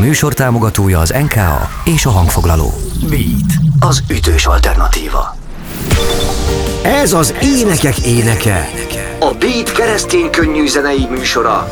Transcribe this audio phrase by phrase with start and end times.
[0.00, 2.74] műsor támogatója az NKA és a hangfoglaló.
[3.08, 5.36] Beat, az ütős alternatíva.
[6.82, 8.70] Ez az énekek éneke.
[9.18, 11.68] A Beat keresztény könnyű zenei műsora.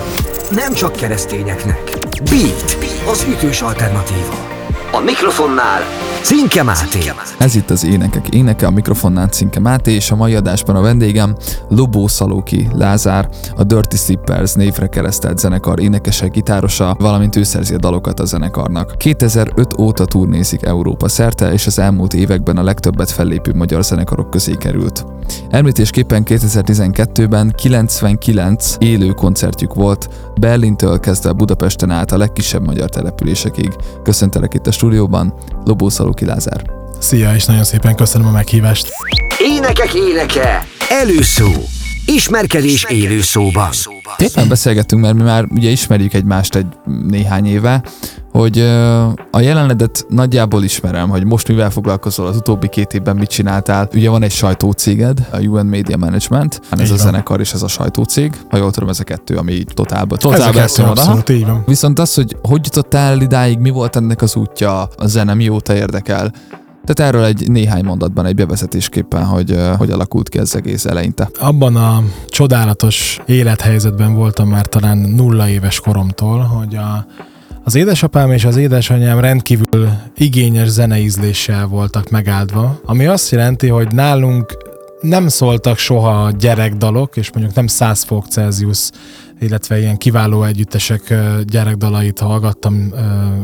[0.51, 1.99] Nem csak keresztényeknek.
[2.31, 2.79] Beat,
[3.11, 4.58] az ütős alternatíva.
[4.93, 5.83] A mikrofonnál
[6.23, 6.99] Cinke Máté.
[7.39, 11.37] Ez itt az Énekek Éneke, a mikrofonnál Cinke Máté, és a mai adásban a vendégem
[11.69, 17.79] Lobó Szalóki Lázár, a Dirty Slippers névre keresztelt zenekar énekese, gitárosa, valamint ő szerzi a
[17.79, 18.95] dalokat a zenekarnak.
[18.97, 24.53] 2005 óta turnézik Európa szerte, és az elmúlt években a legtöbbet fellépő magyar zenekarok közé
[24.59, 25.05] került.
[25.51, 33.73] Említésképpen 2012-ben 99 élő koncertjük volt, Berlintől kezdve Budapesten át a legkisebb magyar településekig.
[34.03, 36.65] Köszöntelek itt a stúdióban, Lobó Szalóki Lázár.
[36.99, 38.89] Szia, és nagyon szépen köszönöm a meghívást.
[39.39, 41.51] Énekek éneke, előszó,
[42.07, 43.71] ismerkedés élő szóban.
[44.19, 46.67] Éppen beszélgettünk, mert mi már ugye ismerjük egymást egy
[47.09, 47.83] néhány éve,
[48.33, 48.59] hogy
[49.31, 53.89] a jelenedet nagyjából ismerem, hogy most mivel foglalkozol, az utóbbi két évben mit csináltál.
[53.95, 57.05] Ugye van egy sajtócéged, a UN Media Management, hát ez így a van.
[57.05, 58.41] zenekar és ez a sajtócég.
[58.51, 61.63] Ha jól tudom, ez a kettő, ami totálba, totálba ez a abszolút, így van.
[61.67, 66.33] Viszont az, hogy hogy jutottál idáig, mi volt ennek az útja, a zene mióta érdekel,
[66.85, 71.31] tehát erről egy néhány mondatban, egy bevezetésképpen, hogy hogy alakult ki ez egész eleinte.
[71.41, 77.07] Abban a csodálatos élethelyzetben voltam már talán nulla éves koromtól, hogy a
[77.65, 84.57] az édesapám és az édesanyám rendkívül igényes zeneízléssel voltak megáldva, ami azt jelenti, hogy nálunk
[85.01, 88.91] nem szóltak soha gyerekdalok, és mondjuk nem 100 fok Celsius
[89.41, 92.93] illetve ilyen kiváló együttesek gyerekdalait hallgattam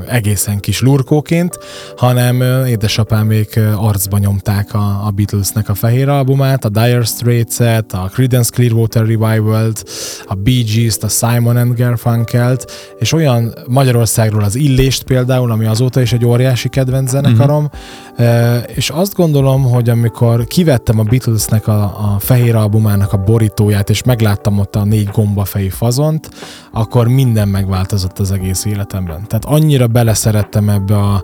[0.08, 1.58] egészen kis lurkóként,
[1.96, 8.50] hanem édesapámék arcba nyomták a, a Beatlesnek a fehér albumát, a Dire Straits-et, a Creedence
[8.54, 9.84] Clearwater Revival-t,
[10.26, 16.00] a Bee Gees-t, a Simon and Garfunkel-t, és olyan Magyarországról az Illést például, ami azóta
[16.00, 18.62] is egy óriási kedvenc zenekarom, uh-huh.
[18.74, 24.02] és azt gondolom, hogy amikor kivettem a Beatlesnek a, a fehér albumának a borítóját, és
[24.02, 26.30] megláttam ott a négy gombafejű fazont,
[26.72, 29.26] akkor minden megváltozott az egész életemben.
[29.26, 31.22] Tehát annyira beleszerettem ebbe a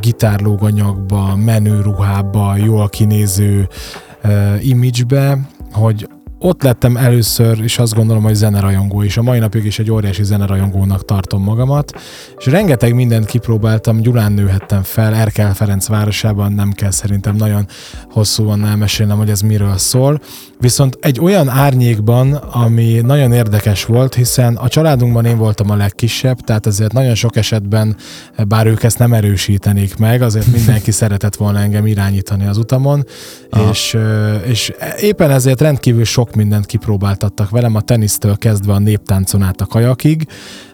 [0.00, 3.68] gitárlóganyagba, menő ruhába, jól kinéző
[4.24, 5.38] uh, imagebe,
[5.72, 6.08] hogy
[6.44, 9.16] ott lettem először, és azt gondolom, hogy zenerajongó is.
[9.16, 11.92] A mai napig is egy óriási zenerajongónak tartom magamat,
[12.38, 17.66] és rengeteg mindent kipróbáltam, Gyulán nőhettem fel, Erkel Ferenc városában, nem kell szerintem nagyon
[18.10, 20.20] hosszúan elmesélnem, hogy ez miről szól.
[20.60, 26.40] Viszont egy olyan árnyékban, ami nagyon érdekes volt, hiszen a családunkban én voltam a legkisebb,
[26.40, 27.96] tehát azért nagyon sok esetben,
[28.48, 33.06] bár ők ezt nem erősítenék meg, azért mindenki szeretett volna engem irányítani az utamon,
[33.70, 33.98] és,
[34.46, 39.66] és éppen ezért rendkívül sok mindent kipróbáltattak velem, a tenisztől kezdve a néptáncon át a
[39.66, 40.26] kajakig,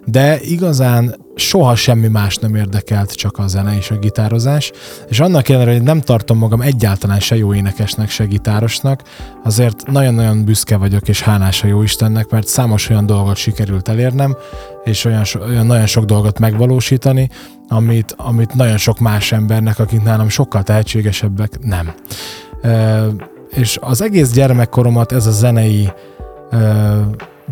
[0.07, 4.73] de igazán soha semmi más nem érdekelt, csak a zene és a gitározás,
[5.09, 9.03] és annak ellenére, hogy nem tartom magam egyáltalán se jó énekesnek, se gitárosnak,
[9.45, 14.37] azért nagyon-nagyon büszke vagyok, és hálás a jó Istennek, mert számos olyan dolgot sikerült elérnem,
[14.85, 17.29] és olyan, olyan nagyon sok dolgot megvalósítani,
[17.69, 21.95] amit, amit nagyon sok más embernek, akik nálam sokkal tehetségesebbek, nem
[23.51, 25.93] és az egész gyermekkoromat ez a zenei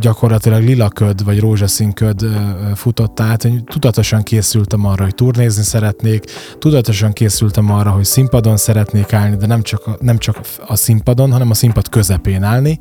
[0.00, 2.26] gyakorlatilag lilaköd vagy rózsaszínköd
[2.74, 3.44] futott át.
[3.44, 6.24] Én tudatosan készültem arra, hogy turnézni szeretnék,
[6.58, 11.50] tudatosan készültem arra, hogy színpadon szeretnék állni, de nem csak, nem csak a színpadon, hanem
[11.50, 12.78] a színpad közepén állni,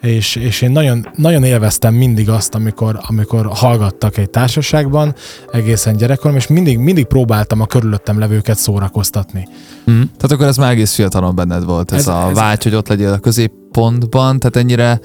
[0.00, 5.14] és, és én nagyon, nagyon élveztem mindig azt, amikor, amikor hallgattak egy társaságban,
[5.52, 9.48] egészen gyerekkorom, és mindig, mindig próbáltam a körülöttem levőket szórakoztatni.
[9.90, 10.00] Mm.
[10.00, 12.88] Tehát akkor ez már egész fiatalon benned volt, ez, ez a ez, vágy, hogy ott
[12.88, 15.00] legyél a középpontban, tehát ennyire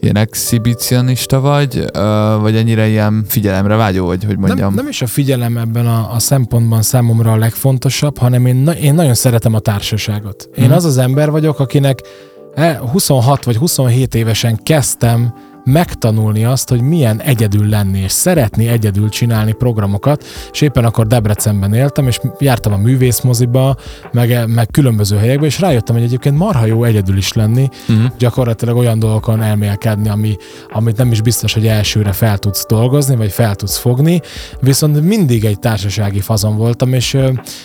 [0.00, 1.84] ilyen exhibicionista vagy,
[2.40, 4.66] vagy ennyire ilyen figyelemre vágyó, vagy hogy mondjam?
[4.66, 8.94] Nem, nem is a figyelem ebben a, a szempontban számomra a legfontosabb, hanem én, én
[8.94, 10.48] nagyon szeretem a társaságot.
[10.56, 10.72] Én hmm.
[10.72, 12.00] az az ember vagyok, akinek
[12.92, 15.34] 26 vagy 27 évesen kezdtem
[15.64, 21.74] megtanulni azt, hogy milyen egyedül lenni, és szeretni egyedül csinálni programokat, és éppen akkor Debrecenben
[21.74, 23.76] éltem, és jártam a művészmoziba,
[24.12, 28.12] meg, meg különböző helyekbe, és rájöttem, hogy egyébként marha jó egyedül is lenni, uh-huh.
[28.18, 30.36] gyakorlatilag olyan dolgokon elmélkedni, ami,
[30.72, 34.20] amit nem is biztos, hogy elsőre fel tudsz dolgozni, vagy fel tudsz fogni,
[34.60, 37.16] viszont mindig egy társasági fazon voltam, és,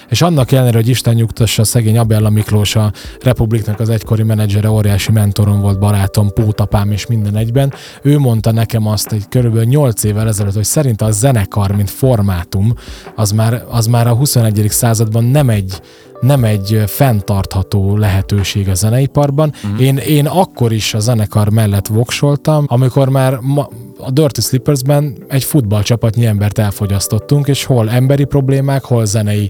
[0.10, 2.92] és annak ellenére, hogy Isten nyugtassa szegény Abella Miklós, a
[3.22, 8.88] Republiknak az egykori menedzsere, óriási mentorom volt, barátom, pótapám és minden egyben, ő mondta nekem
[8.88, 12.74] azt egy körülbelül 8 évvel ezelőtt, hogy szerint a zenekar, mint formátum,
[13.16, 14.66] az már, az már a 21.
[14.70, 15.82] században nem egy,
[16.22, 19.54] nem egy fenntartható lehetőség a zeneiparban.
[19.68, 19.78] Mm.
[19.78, 25.44] Én, én akkor is a zenekar mellett voksoltam, amikor már ma, a Dirty Slippersben egy
[25.44, 29.50] futballcsapatnyi embert elfogyasztottunk, és hol emberi problémák, hol zenei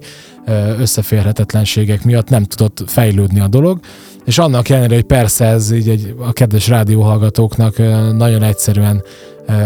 [0.80, 3.80] összeférhetetlenségek miatt nem tudott fejlődni a dolog,
[4.26, 7.78] és annak ellenére, hogy persze ez így egy, a kedves rádióhallgatóknak
[8.18, 9.04] nagyon egyszerűen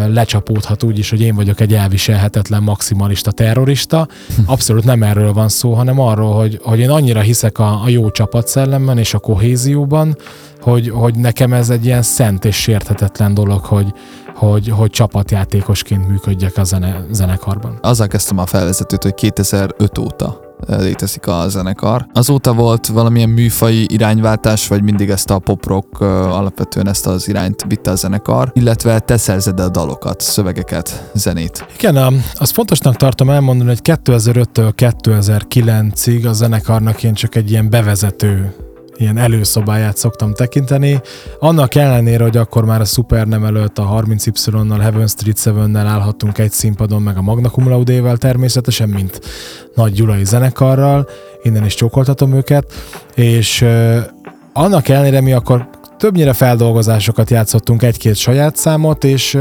[0.07, 4.07] lecsapódhat úgy is, hogy én vagyok egy elviselhetetlen maximalista terrorista.
[4.45, 8.11] Abszolút nem erről van szó, hanem arról, hogy, hogy én annyira hiszek a, a jó
[8.11, 10.17] csapatszellemben és a kohézióban,
[10.61, 13.93] hogy, hogy nekem ez egy ilyen szent és sérthetetlen dolog, hogy,
[14.35, 17.77] hogy, hogy csapatjátékosként működjek a zene, zenekarban.
[17.81, 22.05] Azzal kezdtem a felvezetőt, hogy 2005 óta létezik a zenekar.
[22.13, 27.91] Azóta volt valamilyen műfai irányváltás, vagy mindig ezt a pop-rock alapvetően ezt az irányt vitte
[27.91, 31.65] a zenekar, illetve te szerzed a dalokat, szövegeket, zenét.
[31.77, 34.71] Igen, azt fontosnak tartom elmondani, hogy 2005-től
[35.03, 38.55] 2009-ig a zenekarnak én csak egy ilyen bevezető
[38.99, 41.01] ilyen előszobáját szoktam tekinteni.
[41.39, 46.51] Annak ellenére, hogy akkor már a Supernem előtt a 30Y-nal, Heaven Street 7-nel állhattunk egy
[46.51, 49.19] színpadon, meg a Magna Cum Laude-vel természetesen, mint
[49.75, 51.07] nagy gyulai zenekarral,
[51.43, 52.73] innen is csókoltatom őket,
[53.15, 53.65] és
[54.53, 59.37] annak ellenére mi akkor többnyire feldolgozásokat játszottunk, egy-két saját számot, és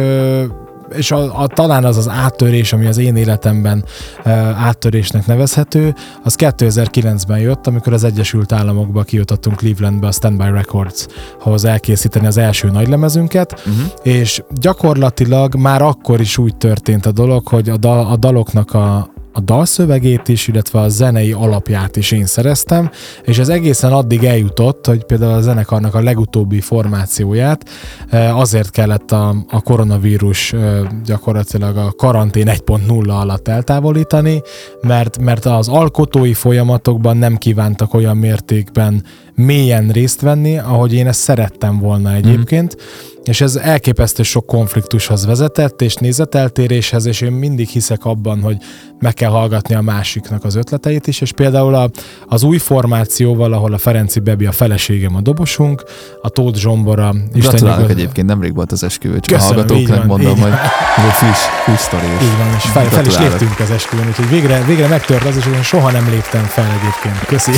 [0.96, 3.84] és a, a, talán az az áttörés, ami az én életemben
[4.24, 5.94] e, áttörésnek nevezhető,
[6.24, 11.06] az 2009-ben jött, amikor az Egyesült Államokba kijutottunk Clevelandbe a Standby Records
[11.40, 13.92] hoz elkészíteni az első nagylemezünket, uh-huh.
[14.02, 19.10] és gyakorlatilag már akkor is úgy történt a dolog, hogy a, dal, a daloknak a,
[19.38, 22.90] a dalszövegét is, illetve a zenei alapját is én szereztem,
[23.22, 27.68] és ez egészen addig eljutott, hogy például a zenekarnak a legutóbbi formációját
[28.08, 34.42] eh, azért kellett a, a koronavírus eh, gyakorlatilag a karantén 1.0 alatt eltávolítani,
[34.80, 41.20] mert, mert az alkotói folyamatokban nem kívántak olyan mértékben mélyen részt venni, ahogy én ezt
[41.20, 47.68] szerettem volna egyébként, mm és ez elképesztő sok konfliktushoz vezetett, és nézeteltéréshez, és én mindig
[47.68, 48.56] hiszek abban, hogy
[48.98, 51.90] meg kell hallgatni a másiknak az ötleteit is, és például a,
[52.26, 55.82] az új formációval, ahol a Ferenci Bebi a feleségem a dobosunk,
[56.22, 57.14] a Tóth Zsombora...
[57.32, 57.98] Gratulálok nyugod...
[57.98, 60.50] egyébként, nemrég volt az esküvő, csak Köszönöm, a hallgatóknak mondom, hogy
[60.96, 62.04] ez egy friss, friss sztori.
[62.22, 65.46] Így van, és fel, fel is léptünk az esküvőn, úgyhogy végre, végre megtört az, és
[65.46, 67.26] én soha nem léptem fel egyébként.
[67.26, 67.52] Köszi.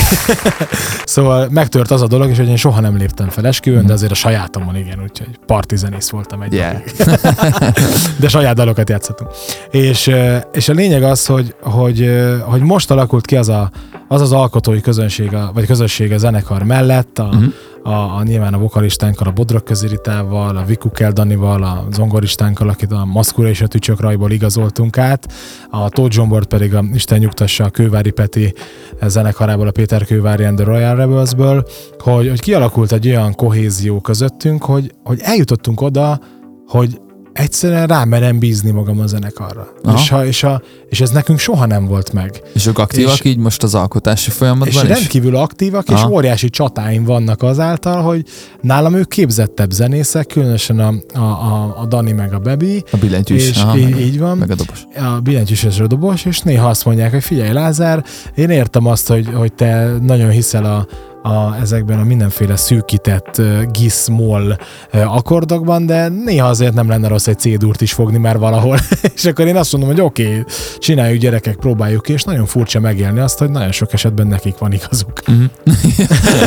[1.14, 4.12] szóval megtört az a dolog, és hogy én soha nem léptem fel esküvőn, de azért
[4.12, 6.76] a sajátomon igen, úgyhogy partizenész voltam egy yeah.
[8.20, 9.30] De saját dalokat játszhatunk.
[9.70, 10.10] És,
[10.52, 12.10] és a lényeg az, hogy, hogy,
[12.44, 13.70] hogy most alakult ki az a,
[14.12, 17.52] az, az alkotói közönség, vagy közösség a zenekar mellett, a, uh-huh.
[17.82, 23.04] a, a, nyilván a vokalistánkkal, a Bodrog Köziritával, a Vikukel Danival, a zongoristánkkal, akit a
[23.04, 25.32] Maszkura és a Tücsök rajból igazoltunk át,
[25.70, 28.54] a Tóth Zsombort pedig a Isten nyugtassa a Kővári Peti
[29.06, 31.64] zenekarából, a Péter Kővári and the Royal Rebelsből,
[31.98, 36.20] hogy, hogy kialakult egy olyan kohézió közöttünk, hogy, hogy eljutottunk oda,
[36.66, 37.00] hogy
[37.32, 39.68] egyszerűen rámerem bízni magam a zenekarra.
[39.94, 42.42] És, ha, és, a, és ez nekünk soha nem volt meg.
[42.54, 44.88] És ők aktívak és, így most az alkotási folyamatban és is?
[44.88, 45.98] rendkívül aktívak, Aha.
[45.98, 48.24] és óriási csatáim vannak azáltal, hogy
[48.60, 52.84] nálam ők képzettebb zenészek, különösen a, a, a, a Dani meg a Bebi.
[52.92, 53.48] A billentyűs.
[53.48, 54.38] És Aha, így, így van.
[54.38, 54.84] Meg a dobos.
[54.96, 58.04] A billentyűs és a dobos, és néha azt mondják, hogy figyelj Lázár,
[58.34, 60.86] én értem azt, hogy, hogy te nagyon hiszel a,
[61.22, 67.44] a, ezekben a mindenféle szűkített uh, akkordokban, de néha azért nem lenne rossz egy c
[67.78, 68.78] is fogni már valahol.
[69.16, 70.44] és akkor én azt mondom, hogy oké, okay,
[70.78, 74.72] csináljuk gyerekek, próbáljuk ki, és nagyon furcsa megélni azt, hogy nagyon sok esetben nekik van
[74.72, 75.12] igazuk.
[75.30, 75.44] Mm-hmm.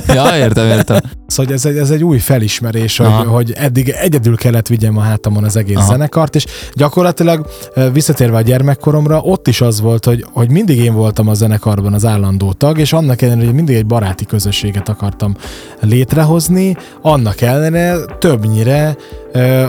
[0.16, 1.00] ja, értem, értem.
[1.28, 5.44] Szóval ez egy, ez egy új felismerés, hogy, hogy eddig egyedül kellett vigyem a hátamon
[5.44, 5.92] az egész Aha.
[5.92, 7.48] zenekart, és gyakorlatilag
[7.94, 12.06] visszatérve a gyermekkoromra, ott is az volt, hogy, hogy mindig én voltam a zenekarban az
[12.06, 14.26] állandó tag, és annak ellenére, hogy mindig egy baráti
[14.64, 15.36] közösséget akartam
[15.80, 18.96] létrehozni, annak ellenére többnyire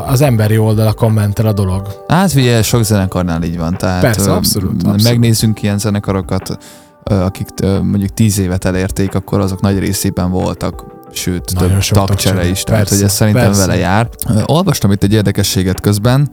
[0.06, 2.04] az emberi oldalakon ment el a dolog.
[2.08, 5.02] Hát ugye sok zenekarnál így van, tehát Persze, abszolút, abszolút.
[5.02, 6.58] megnézzünk ilyen zenekarokat,
[7.02, 7.48] akik
[7.82, 12.80] mondjuk tíz évet elérték, akkor azok nagy részében voltak sőt, Nagyon több tagcsere is, tehát
[12.80, 13.66] persze, hogy ez szerintem persze.
[13.66, 14.08] vele jár.
[14.46, 16.28] Olvastam itt egy érdekességet közben,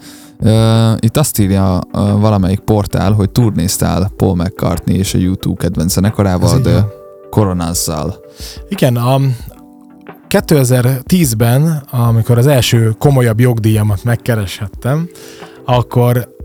[1.00, 1.80] itt azt írja
[2.20, 6.86] valamelyik portál, hogy turnéztál Paul McCartney és a YouTube kedvenc zenekarával, de
[7.32, 8.16] koronázzal.
[8.70, 9.20] Igen, a
[10.30, 15.10] 2010-ben, amikor az első komolyabb jogdíjamat megkereshettem,
[15.66, 16.36] akkor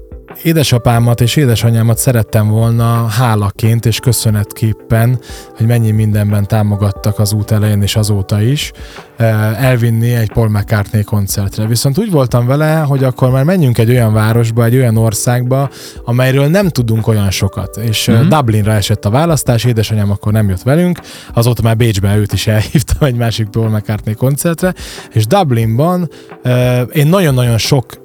[0.42, 5.18] édesapámat és édesanyámat szerettem volna hálaként és köszönetképpen,
[5.56, 8.72] hogy mennyi mindenben támogattak az út elején és azóta is,
[9.16, 11.66] eh, elvinni egy Paul McCartney koncertre.
[11.66, 15.70] Viszont úgy voltam vele, hogy akkor már menjünk egy olyan városba, egy olyan országba,
[16.04, 17.76] amelyről nem tudunk olyan sokat.
[17.76, 18.28] És mm-hmm.
[18.28, 21.00] Dublinra esett a választás, édesanyám akkor nem jött velünk,
[21.34, 24.74] azóta már Bécsben őt is elhívtam egy másik Paul McCartney koncertre,
[25.12, 26.10] és Dublinban
[26.42, 28.04] eh, én nagyon-nagyon sok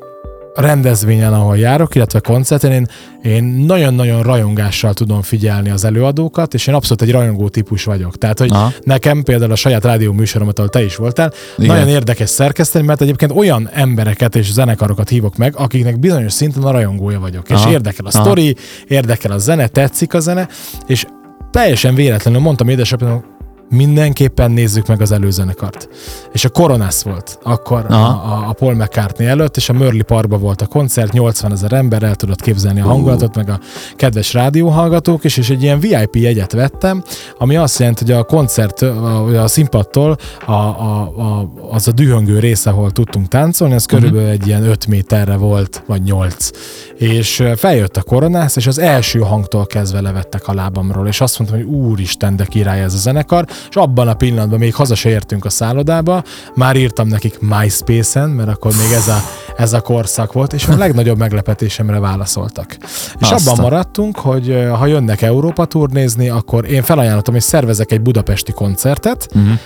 [0.55, 2.87] rendezvényen, ahol járok, illetve koncerten, én,
[3.21, 8.17] én nagyon-nagyon rajongással tudom figyelni az előadókat, és én abszolút egy rajongó típus vagyok.
[8.17, 8.71] Tehát, hogy Aha.
[8.83, 11.75] nekem például a saját rádió műsoromat, ahol te is voltál, Igen.
[11.75, 16.71] nagyon érdekes szerkeszteni, mert egyébként olyan embereket és zenekarokat hívok meg, akiknek bizonyos szinten a
[16.71, 17.49] rajongója vagyok.
[17.49, 17.71] És Aha.
[17.71, 18.23] érdekel a Aha.
[18.23, 18.55] sztori,
[18.87, 20.47] érdekel a zene, tetszik a zene,
[20.87, 21.05] és
[21.51, 23.30] teljesen véletlenül mondtam édesapjának,
[23.71, 25.89] mindenképpen nézzük meg az előzenekart.
[26.31, 28.33] És a Coronas volt akkor a, Aha.
[28.33, 32.03] a, a Paul McCartney előtt, és a Mörli Parkban volt a koncert, 80 ezer ember,
[32.03, 33.59] el tudott képzelni a hangulatot, meg a
[33.95, 37.03] kedves rádióhallgatók, és, és egy ilyen VIP jegyet vettem,
[37.37, 42.39] ami azt jelenti, hogy a koncert, a, a színpadtól a, a, a, az a dühöngő
[42.39, 46.49] része, ahol tudtunk táncolni, az körülbelül egy ilyen 5 méterre volt, vagy 8.
[46.97, 51.59] És feljött a koronász, és az első hangtól kezdve levettek a lábamról, és azt mondtam,
[51.59, 55.45] hogy úristen, de király ez a zenekar, és abban a pillanatban még haza se értünk
[55.45, 56.23] a szállodába,
[56.55, 59.21] már írtam nekik MySpace-en, mert akkor még ez a,
[59.57, 62.77] ez a korszak volt, és a legnagyobb meglepetésemre válaszoltak.
[63.19, 68.01] És Azt abban maradtunk, hogy ha jönnek Európa turnézni, akkor én felajánlottam, hogy szervezek egy
[68.01, 69.59] budapesti koncertet, Uh-huh.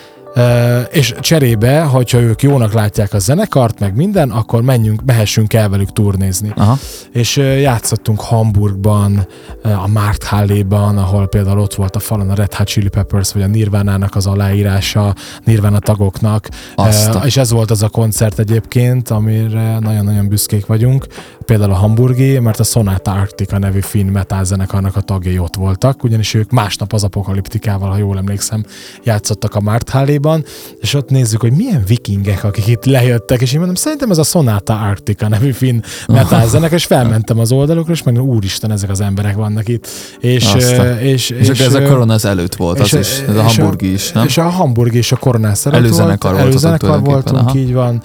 [0.91, 5.91] És cserébe, hogyha ők jónak látják a zenekart, meg minden, akkor menjünk, mehessünk el velük
[5.93, 6.51] turnézni.
[6.55, 6.77] Aha.
[7.11, 9.27] És játszottunk Hamburgban,
[9.63, 13.47] a Markthalléban, ahol például ott volt a falon a Red Hot Chili Peppers, vagy a
[13.47, 16.47] Nirvánának az aláírása, Nirvana tagoknak.
[16.75, 21.05] Azt a- Ö, És ez volt az a koncert egyébként, amire nagyon-nagyon büszkék vagyunk.
[21.45, 26.03] Például a hamburgi, mert a Sonata Arctica nevű finn metal zenekarnak a tagjai ott voltak,
[26.03, 28.65] ugyanis ők másnap az apokaliptikával, ha jól emlékszem,
[29.03, 30.43] játszottak a Markthalléban,
[30.79, 34.23] és ott nézzük, hogy milyen vikingek, akik itt lejöttek, és én mondom, szerintem ez a
[34.23, 39.01] Sonata Arctica nevű finn metal zenekar, és felmentem az oldalukra, és meg úristen, ezek az
[39.01, 39.87] emberek vannak itt.
[40.19, 40.65] És, és,
[40.99, 44.11] És, és akkor ez a korona az előtt volt, az is, ez a hamburgi is,
[44.11, 44.25] nem?
[44.25, 46.43] És a hamburgi és a koronás Előzenekar volt.
[46.43, 47.57] Előzenekar voltunk, aha.
[47.57, 48.01] így van.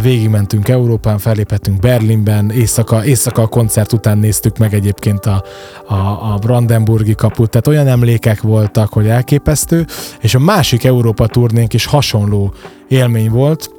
[0.00, 5.44] Végigmentünk Európán, fellépettünk Berlinben, éjszaka, éjszaka a koncert után néztük meg egyébként a,
[5.86, 9.86] a, a Brandenburgi kaput, tehát olyan emlékek voltak, hogy elképesztő,
[10.20, 12.52] és a másik Európa turnénk is hasonló
[12.88, 13.70] élmény volt,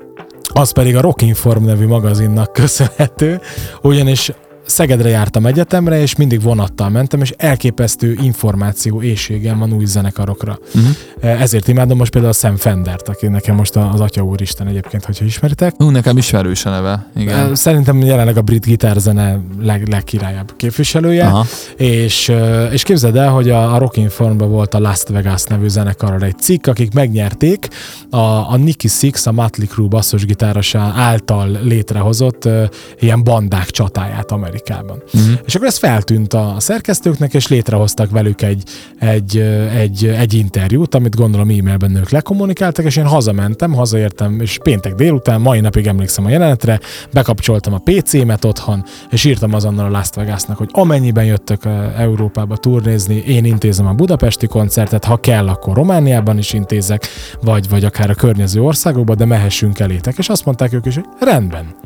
[0.54, 3.42] az pedig a Rockinform nevű magazinnak köszönhető,
[3.82, 4.32] ugyanis
[4.74, 10.58] Szegedre jártam egyetemre, és mindig vonattal mentem, és elképesztő információ éjségem van új zenekarokra.
[10.76, 11.42] Uh-huh.
[11.42, 15.26] Ezért imádom most például a Sam Fendert, aki nekem most az Atya Úristen egyébként, hogyha
[15.26, 15.74] ismeritek.
[15.80, 17.08] Ú, nekem ismerős a neve.
[17.16, 17.56] Igen.
[17.56, 21.46] Szerintem jelenleg a brit gitárzene leg, legkirályabb képviselője, Aha.
[21.78, 25.68] és, ö, és képzeld el, hogy a, a Rockin Formban volt a Las Vegas nevű
[25.68, 27.68] zenekarral egy cikk, akik megnyerték
[28.10, 32.50] a, a Nicky Six, a Motley Crue basszusgitárosa által létrehozott
[33.00, 34.62] ilyen bandák csatáját Amerikában.
[35.14, 35.40] Uh-huh.
[35.46, 38.64] És akkor ez feltűnt a szerkesztőknek, és létrehoztak velük egy,
[39.00, 39.38] egy,
[39.76, 45.42] egy, egy interjút, amit gondolom e-mailben ők lekommunikáltak, és én hazamentem, hazaértem, és péntek délután,
[45.42, 46.80] mai napig emlékszem a jelenetre,
[47.12, 51.66] bekapcsoltam a PC-met otthon, és írtam azonnal a Las Vegasnak, hogy amennyiben jöttök
[51.98, 57.08] Európába turnézni, én intézem a budapesti koncertet, ha kell, akkor Romániában is intézek,
[57.42, 60.18] vagy, vagy akár a környező országokba, de mehessünk elétek.
[60.18, 61.83] És azt mondták ők is, hogy rendben.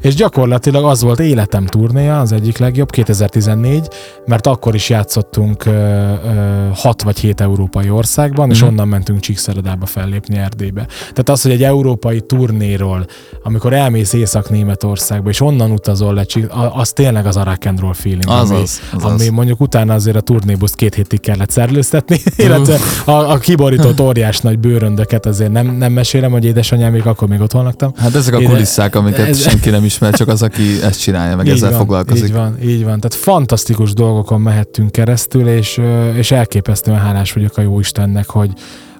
[0.00, 3.88] És gyakorlatilag az volt életem turnéja, az egyik legjobb, 2014,
[4.26, 8.68] mert akkor is játszottunk ö, ö, 6 vagy 7 európai országban, és Mhm.
[8.68, 10.86] onnan mentünk Csíkszeredába fellépni Erdélybe.
[11.00, 13.06] Tehát az, hogy egy európai turnéról,
[13.42, 16.24] amikor elmész Észak-Németországba, és onnan utazol le,
[16.72, 18.28] az tényleg az a rock and roll feeling.
[18.28, 19.28] Az ami, az, az ami az.
[19.28, 24.58] mondjuk utána azért a turnébuszt két hétig kellett szerlőztetni, illetve a, a kiborított óriás nagy
[24.58, 27.92] bőröndöket azért nem, nem mesélem, hogy édesanyám még akkor még otthon laktam.
[27.96, 31.46] Hát ezek a kulisszák, amiket ez- senki nem ismer, csak az, aki ezt csinálja, meg
[31.46, 32.24] Így ezzel van, foglalkozik.
[32.24, 33.00] Így van, így van.
[33.00, 35.80] Tehát fantasztikus dolgokon mehettünk keresztül, és,
[36.14, 38.52] és elképesztően hálás vagyok a jó Istennek, hogy,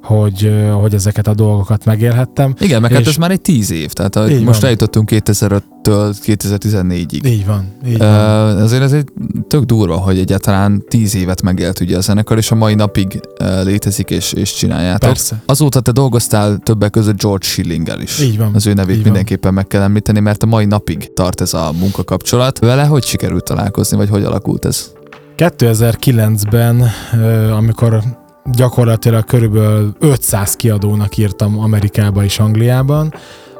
[0.02, 2.54] hogy, hogy ezeket a dolgokat megélhettem.
[2.60, 4.64] Igen, meg hát ez már egy tíz év, tehát a, most van.
[4.64, 7.24] eljutottunk 2005-től 2014-ig.
[7.26, 8.56] Így van, így Uh, van.
[8.56, 9.08] azért ez egy
[9.48, 13.64] tök durva, hogy egyáltalán tíz évet megélt ugye a zenekar, és a mai napig uh,
[13.64, 15.08] létezik és, és csináljátok.
[15.08, 15.42] Persze.
[15.46, 18.20] Azóta te dolgoztál többek között George Schillinggel is.
[18.20, 18.54] Így van.
[18.54, 19.04] Az ő nevét Így van.
[19.12, 22.58] mindenképpen meg kell említeni, mert a mai napig tart ez a munkakapcsolat.
[22.58, 24.90] Vele hogy sikerült találkozni, vagy hogy alakult ez?
[25.36, 28.02] 2009-ben, ö, amikor
[28.44, 33.14] gyakorlatilag körülbelül 500 kiadónak írtam Amerikába és Angliában,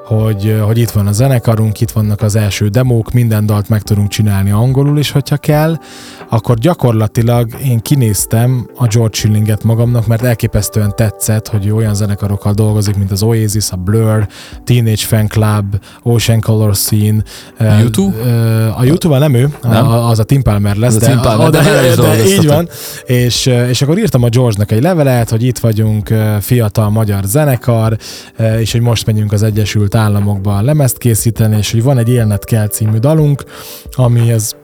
[0.05, 4.09] hogy, hogy itt van a zenekarunk, itt vannak az első demók, minden dalt meg tudunk
[4.09, 5.79] csinálni angolul is, hogyha kell.
[6.31, 12.97] akkor gyakorlatilag én kinéztem a George Schillinget magamnak, mert elképesztően tetszett, hogy olyan zenekarokkal dolgozik,
[12.97, 14.27] mint az Oasis, a Blur,
[14.65, 17.23] Teenage Fan Club, Ocean Color Scene.
[17.59, 18.17] YouTube?
[18.77, 19.87] A YouTube-val nem ő, Nem?
[19.87, 22.69] A, az a Tim Palmer lesz, de, Palmer, de de, de, de így van.
[23.05, 27.97] És, és akkor írtam a George-nak egy levelet, hogy itt vagyunk fiatal magyar zenekar,
[28.59, 32.67] és hogy most megyünk az Egyesült Államokba lemezt készíteni, és hogy van egy Élnet kell
[32.67, 33.45] című dalunk,
[33.91, 34.57] ami az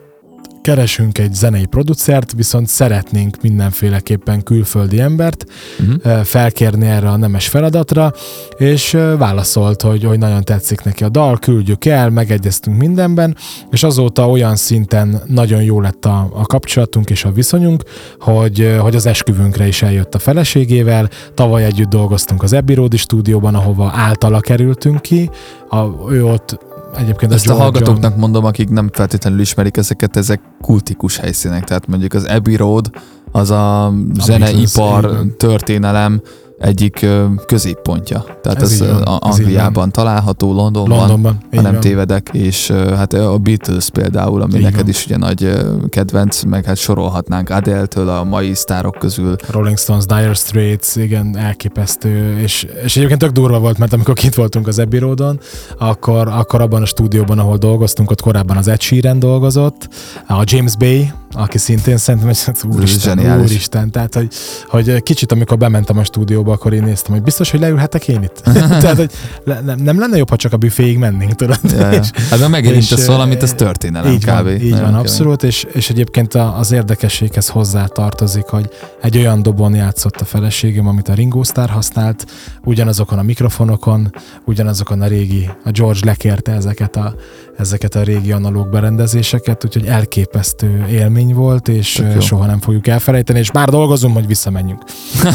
[0.69, 5.45] keresünk egy zenei producert, viszont szeretnénk mindenféleképpen külföldi embert
[5.79, 6.23] uh-huh.
[6.23, 8.13] felkérni erre a nemes feladatra,
[8.57, 13.37] és válaszolt, hogy, hogy nagyon tetszik neki a dal, küldjük el, megegyeztünk mindenben,
[13.71, 17.83] és azóta olyan szinten nagyon jó lett a, a kapcsolatunk és a viszonyunk,
[18.19, 23.55] hogy, hogy az esküvünkre is eljött a feleségével, tavaly együtt dolgoztunk az Abbey Road stúdióban,
[23.55, 25.31] ahova általa kerültünk ki,
[25.69, 31.17] a, ő ott egyébként Ezt a hallgatóknak mondom, akik nem feltétlenül ismerik ezeket, ezek kultikus
[31.17, 31.65] helyszínek.
[31.65, 32.91] Tehát mondjuk az Abbey Road,
[33.33, 35.35] az a zeneipar így van.
[35.37, 36.23] történelem
[36.59, 37.07] egyik
[37.47, 38.25] középpontja.
[38.43, 41.39] Tehát Ez ez, van, a- ez Angliában található, Londonban, Londonban.
[41.51, 41.81] ha nem van.
[41.81, 44.89] tévedek, és hát a Beatles például, ami Így neked van.
[44.89, 45.57] is ugye nagy
[45.89, 49.37] kedvenc, meg hát sorolhatnánk Adele-től a mai sztárok közül.
[49.51, 54.35] Rolling Stones, Dire Straits, igen, elképesztő, és, és egyébként tök durva volt, mert amikor kint
[54.35, 55.39] voltunk az Abbey Roadon,
[55.79, 59.89] akkor, akkor abban a stúdióban, ahol dolgoztunk, ott korábban az Ed Sheeran dolgozott,
[60.29, 62.29] a James Bay, aki szintén szerintem,
[62.61, 64.29] hogy úristen, úristen, tehát, hogy,
[64.69, 68.41] hogy kicsit amikor bementem a stúdióba, akkor én néztem, hogy biztos, hogy leülhetek én itt.
[68.83, 69.11] tehát, hogy
[69.45, 71.59] le, nem, nem lenne jobb, ha csak a büféig mennénk, tudod?
[71.63, 72.03] Ja, ja.
[72.31, 74.31] Hát meg megérintesz valamit, ez ö, történelem így kb.
[74.31, 74.95] van, így Nagyon van, kemény.
[74.95, 78.69] abszolút, és, és egyébként az érdekességhez hozzá tartozik, hogy
[79.03, 82.27] egy olyan dobon játszott a feleségem, amit a Ringo Starr használt,
[82.65, 84.15] ugyanazokon a mikrofonokon,
[84.45, 87.15] ugyanazokon a régi, a George lekérte ezeket a,
[87.59, 93.53] ezeket a régi analóg berendezéseket, úgyhogy elképesztő élmény volt, és soha nem fogjuk elfelejteni, és
[93.53, 94.83] már dolgozunk, hogy visszamenjünk.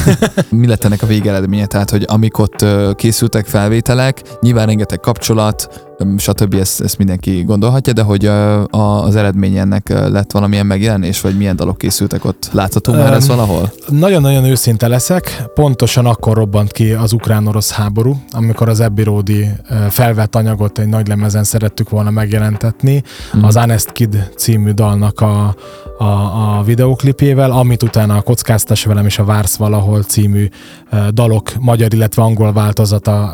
[0.49, 1.65] mi lett ennek a végeredménye?
[1.65, 2.65] Tehát, hogy amik ott
[2.95, 6.53] készültek felvételek, nyilván rengeteg kapcsolat, stb.
[6.53, 11.55] Ezt, ezt mindenki gondolhatja, de hogy a, az eredmény ennek lett valamilyen megjelenés, vagy milyen
[11.55, 12.49] dalok készültek ott?
[12.51, 13.71] Látható már ez Öm, valahol?
[13.87, 18.79] Nagyon-nagyon őszinte leszek, pontosan akkor robbant ki az ukrán-orosz háború, amikor az
[19.69, 23.43] ö, felvett anyagot egy nagy lemezen szerettük volna megjelentetni, Mhm.
[23.45, 25.55] az Honest Kid című dalnak a,
[26.03, 30.47] a, a videoklipjével, amit utána a Kockáztas velem és a Vársz valahol című
[31.11, 33.33] dalok magyar, illetve angol változata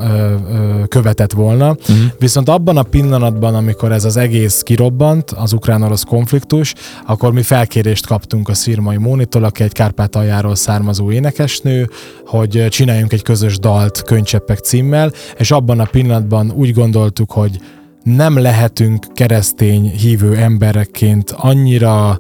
[0.87, 1.75] követett volna.
[1.87, 1.97] Mhm.
[2.19, 6.73] Viszont abban a pillanatban, amikor ez az egész kirobbant, az ukrán-orosz konfliktus,
[7.07, 11.89] akkor mi felkérést kaptunk a Szirmai Mónitól, aki egy Kárpátaljáról származó énekesnő,
[12.25, 17.59] hogy csináljunk egy közös dalt Könycseppek címmel, és abban a pillanatban úgy gondoltuk, hogy
[18.03, 22.17] nem lehetünk keresztény hívő emberekként annyira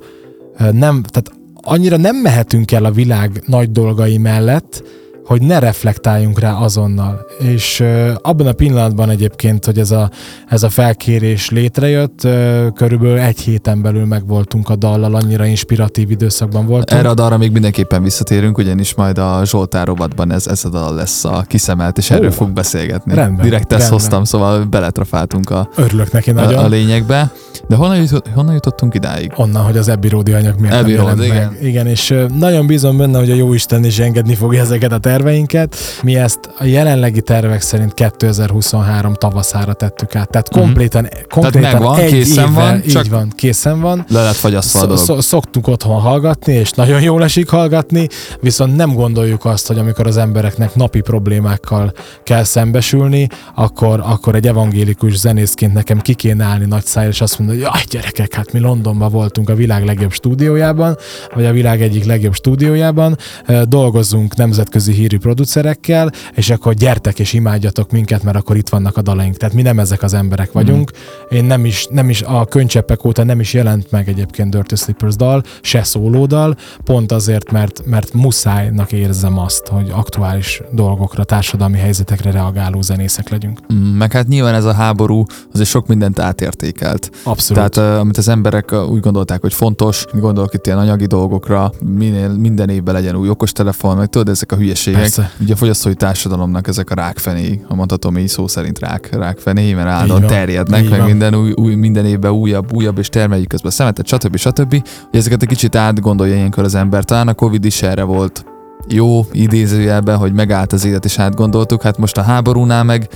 [0.59, 4.83] nem, tehát annyira nem mehetünk el a világ nagy dolgai mellett,
[5.29, 7.25] hogy ne reflektáljunk rá azonnal.
[7.39, 7.83] És
[8.21, 10.09] abban a pillanatban egyébként, hogy ez a,
[10.47, 12.27] ez a felkérés létrejött,
[12.75, 16.99] körülbelül egy héten belül megvoltunk a dallal, annyira inspiratív időszakban voltunk.
[16.99, 20.95] Erre a dalra még mindenképpen visszatérünk, ugyanis majd a Zsoltár rovatban ez, ez a dal
[20.95, 23.13] lesz a kiszemelt, és Ó, erről fog beszélgetni.
[23.13, 23.99] rendben, Direkt ezt rendben.
[23.99, 26.63] hoztam, szóval beletrafáltunk a, Örülök neki a, nagyon.
[26.63, 27.31] a lényegbe.
[27.67, 29.31] De honnan, jutott, honnan jutottunk idáig?
[29.35, 31.35] Onnan, hogy az Road anyag miért nem jelent igen.
[31.35, 31.63] meg.
[31.63, 35.75] Igen, és nagyon bízom benne, hogy a Jóisten is engedni fogja ezeket a terveinket.
[36.03, 40.29] Mi ezt a jelenlegi tervek szerint 2023 tavaszára tettük át.
[40.29, 44.05] Tehát komplétan, komplétan megvan, egy készen évvel, van, így csak- van, készen van.
[44.09, 44.99] Le lett fagyasztva a dolog.
[45.03, 48.07] sz- szoktunk otthon hallgatni, és nagyon jól esik hallgatni,
[48.39, 51.91] viszont nem gondoljuk azt, hogy amikor az embereknek napi problémákkal
[52.23, 57.39] kell szembesülni, akkor, akkor egy evangélikus zenészként nekem ki kéne állni nagy száj, és azt
[57.39, 60.97] mondani, hogy jaj gyerekek, hát mi Londonban voltunk a világ legjobb stúdiójában,
[61.35, 67.33] vagy a világ egyik legjobb stúdiójában, ö, dolgozzunk nemzetközi hírű producerekkel, és akkor gyertek és
[67.33, 69.37] imádjatok minket, mert akkor itt vannak a dalaink.
[69.37, 70.91] Tehát mi nem ezek az emberek vagyunk.
[71.29, 75.15] Én nem is, nem is a könycseppek óta nem is jelent meg egyébként Dirty Slippers
[75.15, 82.31] dal, se szólódal, pont azért, mert, mert muszájnak érzem azt, hogy aktuális dolgokra, társadalmi helyzetekre
[82.31, 83.59] reagáló zenészek legyünk.
[83.73, 87.11] Mm, Meg hát nyilván ez a háború azért sok mindent átértékelt.
[87.23, 87.71] Abszolút.
[87.71, 92.69] Tehát amit az emberek úgy gondolták, hogy fontos, gondolok itt ilyen anyagi dolgokra, minél minden
[92.69, 94.55] évben legyen új okostelefon, meg tudod, ezek a
[94.91, 95.25] hülyeségek.
[95.25, 95.43] Persze.
[95.43, 99.87] Ugye a fogyasztói társadalomnak ezek a rákfenék, ha mondhatom így szó szerint rák, rákfenék, mert
[99.87, 101.07] állandóan terjednek, Így meg van.
[101.07, 104.35] minden, új, új, minden évben újabb, újabb, és termeljük közben szemetet, stb.
[104.37, 104.71] stb.
[105.09, 107.03] Hogy ezeket egy kicsit átgondolja ilyenkor az ember.
[107.03, 108.45] Talán a Covid is erre volt
[108.87, 111.81] jó idézőjelben, hogy megállt az élet és átgondoltuk.
[111.81, 113.09] Hát most a háborúnál meg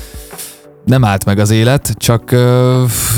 [0.86, 2.30] nem állt meg az élet, csak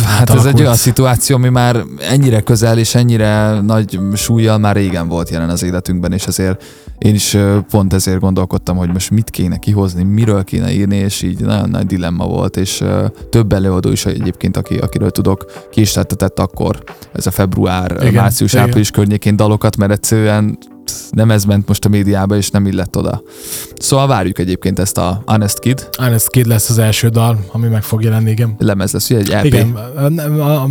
[0.06, 5.08] hát ez egy olyan szituáció, ami már ennyire közel és ennyire nagy súlyjal már régen
[5.08, 6.64] volt jelen az életünkben, és ezért
[6.98, 7.38] én is
[7.70, 11.86] pont ezért gondolkodtam, hogy most mit kéne kihozni, miről kéne írni, és így nagyon nagy
[11.86, 12.84] dilemma volt, és
[13.30, 15.98] több előadó is egyébként, aki, akiről tudok, ki is
[16.36, 18.66] akkor, ez a február, Igen, március, igen.
[18.66, 20.58] április környékén dalokat, mert egyszerűen
[21.10, 23.22] nem ez ment most a médiába, és nem illett oda.
[23.76, 27.84] Szóval várjuk egyébként ezt a Honest Kid Honest Kid lesz az első dal, ami meg
[27.84, 28.56] fog jelenni, igen.
[28.58, 29.46] lemez lesz, ugye egy E LP.
[29.46, 29.78] Igen,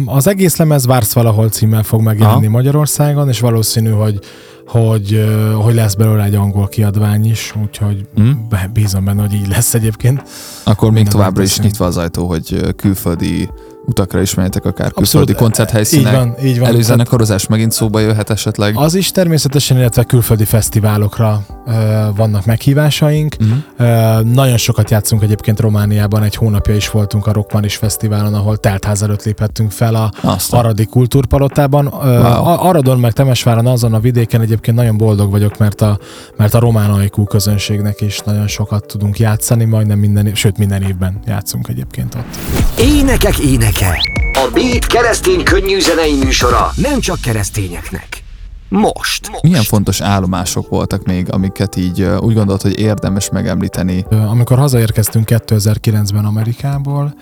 [0.06, 2.56] az egész lemez Vársz valahol címmel fog megjelenni Aha.
[2.56, 4.18] Magyarországon, és valószínű, hogy
[4.66, 5.28] hogy,
[5.62, 8.30] hogy lesz belőle egy angol kiadvány is, úgyhogy Hm?
[8.48, 10.22] be- bízom benne, hogy így lesz egyébként.
[10.62, 13.48] Akkor még Minden továbbra is nyitva az ajtó, hogy külföldi
[13.86, 16.14] utakra is menjetek, akár Abszolút, külföldi Így koncerthelyszínek.
[16.14, 16.68] van, így van.
[16.68, 18.76] Előzenekarozás megint szóba jöhet esetleg.
[18.76, 21.72] Az is természetesen, illetve külföldi fesztiválokra ö,
[22.16, 23.36] vannak meghívásaink.
[23.38, 23.50] Mhm.
[23.86, 29.02] Ö, nagyon sokat játszunk egyébként Romániában, egy hónapja is voltunk a Rockmanis Fesztiválon, ahol teltház
[29.02, 31.86] előtt léphettünk fel a Azt a- Aradi Kultúrpalotában.
[31.86, 32.02] Wow.
[32.24, 35.98] A- Aradon meg Temesváron azon a vidéken egyébként nagyon boldog vagyok, mert a,
[36.36, 41.20] mert a román ajkú közönségnek is nagyon sokat tudunk játszani, majdnem minden, sőt minden évben
[41.26, 42.38] játszunk egyébként ott.
[42.78, 43.38] Énekek
[43.80, 44.02] éneke.
[44.32, 48.22] A Beat keresztény könnyű zenei műsora nem csak keresztényeknek.
[48.68, 49.30] Most.
[49.42, 54.04] Milyen fontos állomások voltak még, amiket így úgy gondolt, hogy érdemes megemlíteni?
[54.10, 57.14] Amikor hazaérkeztünk 2009-ben Amerikából,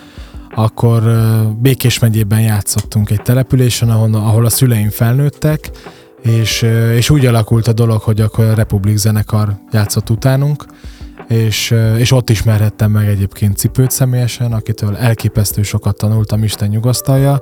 [0.55, 1.03] akkor
[1.61, 5.71] Békés megyében játszottunk egy településen, ahol, ahol a szüleim felnőttek,
[6.23, 6.63] és,
[6.97, 10.65] és úgy alakult a dolog, hogy akkor a Republik zenekar játszott utánunk,
[11.29, 17.41] és, ö, és ott ismerhettem meg egyébként cipőt személyesen, akitől elképesztő sokat tanultam, Isten nyugasztalja.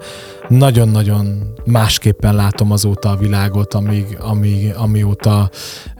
[0.49, 5.51] Nagyon-nagyon másképpen látom azóta a világot, amíg, amíg, amióta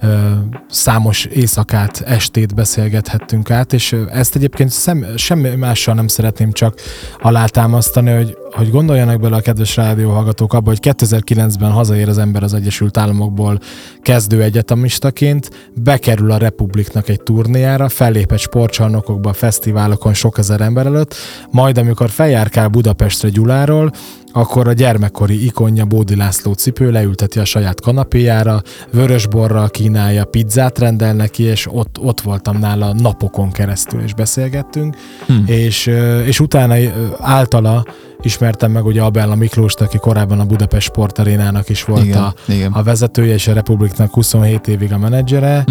[0.03, 0.31] ö,
[0.69, 6.81] számos éjszakát, estét beszélgethettünk át, és ö, ezt egyébként szem, semmi mással nem szeretném csak
[7.19, 12.55] alátámasztani, hogy, hogy gondoljanak bele a kedves rádióhallgatók abba, hogy 2009-ben hazaér az ember az
[12.55, 13.59] Egyesült Államokból
[14.03, 21.15] kezdő egyetemistaként, bekerül a Republiknak egy turnéjára, fellép egy sportcsarnokokba, fesztiválokon sok ezer ember előtt,
[21.51, 23.93] majd amikor feljárkál Budapestre Gyuláról,
[24.33, 28.63] akkor a gyermekkori ikonja Bódi László cipő leülteti a saját kanapéjára,
[28.93, 35.33] vörösborral kínálja, pizzát rendel neki, és ott, ott voltam nála napokon keresztül, és beszélgettünk, Hm.
[35.47, 35.87] és,
[36.25, 36.75] és utána
[37.19, 37.85] általa
[38.23, 42.73] ismertem meg ugye Abella Miklóst, aki korábban a Budapest Sportarénának is volt igen, a, igen.
[42.73, 45.65] a vezetője, és a Republiknak 27 évig a menedzsere.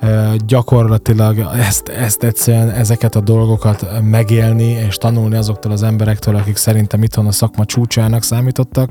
[0.00, 6.56] Ö, gyakorlatilag ezt, ezt egyszerűen, ezeket a dolgokat megélni és tanulni azoktól az emberektől, akik
[6.56, 7.64] szerintem itthon a szakma
[8.06, 8.90] csúcsának számítottak,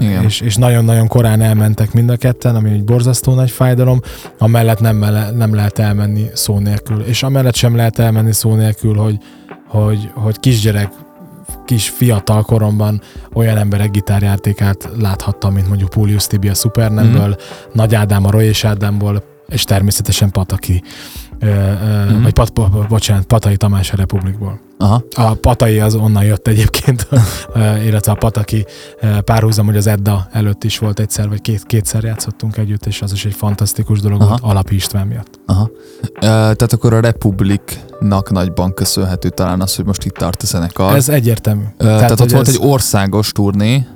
[0.00, 0.24] Igen.
[0.24, 4.00] és, és nagyon-nagyon korán elmentek mind a ketten, ami egy borzasztó nagy fájdalom,
[4.38, 7.00] amellett nem, mele, nem lehet elmenni szó nélkül.
[7.00, 9.18] És amellett sem lehet elmenni szó nélkül, hogy,
[9.68, 10.92] hogy, hogy kisgyerek,
[11.64, 13.00] kis fiatal koromban
[13.34, 17.38] olyan emberek gitárjátékát láthattam, mint mondjuk Pólius Tibi a Supernemből, Mhm.
[17.72, 20.82] Nagy Ádám a Roy és Ádámból, és természetesen Pataki,
[21.40, 22.22] Mhm.
[22.22, 24.60] vagy pat, bo, bocsánat, Patai Tamás a Republikból.
[24.80, 25.02] Aha.
[25.16, 27.06] A Patai az onnan jött egyébként,
[27.54, 28.66] ö, illetve a Pataki
[29.00, 33.02] ö, párhuzam, hogy az Edda előtt is volt egyszer, vagy két, kétszer játszottunk együtt, és
[33.02, 34.28] az is egy fantasztikus dolog Aha.
[34.30, 35.40] volt Alapi István miatt.
[35.46, 35.70] Aha.
[36.14, 40.94] Ö, tehát akkor a Republiknak nagyban köszönhető talán az, hogy most itt tart a zenekar.
[40.94, 41.64] Ez egyértelmű.
[41.76, 43.86] Ö, tehát, ott hogy volt ez- egy országos turné.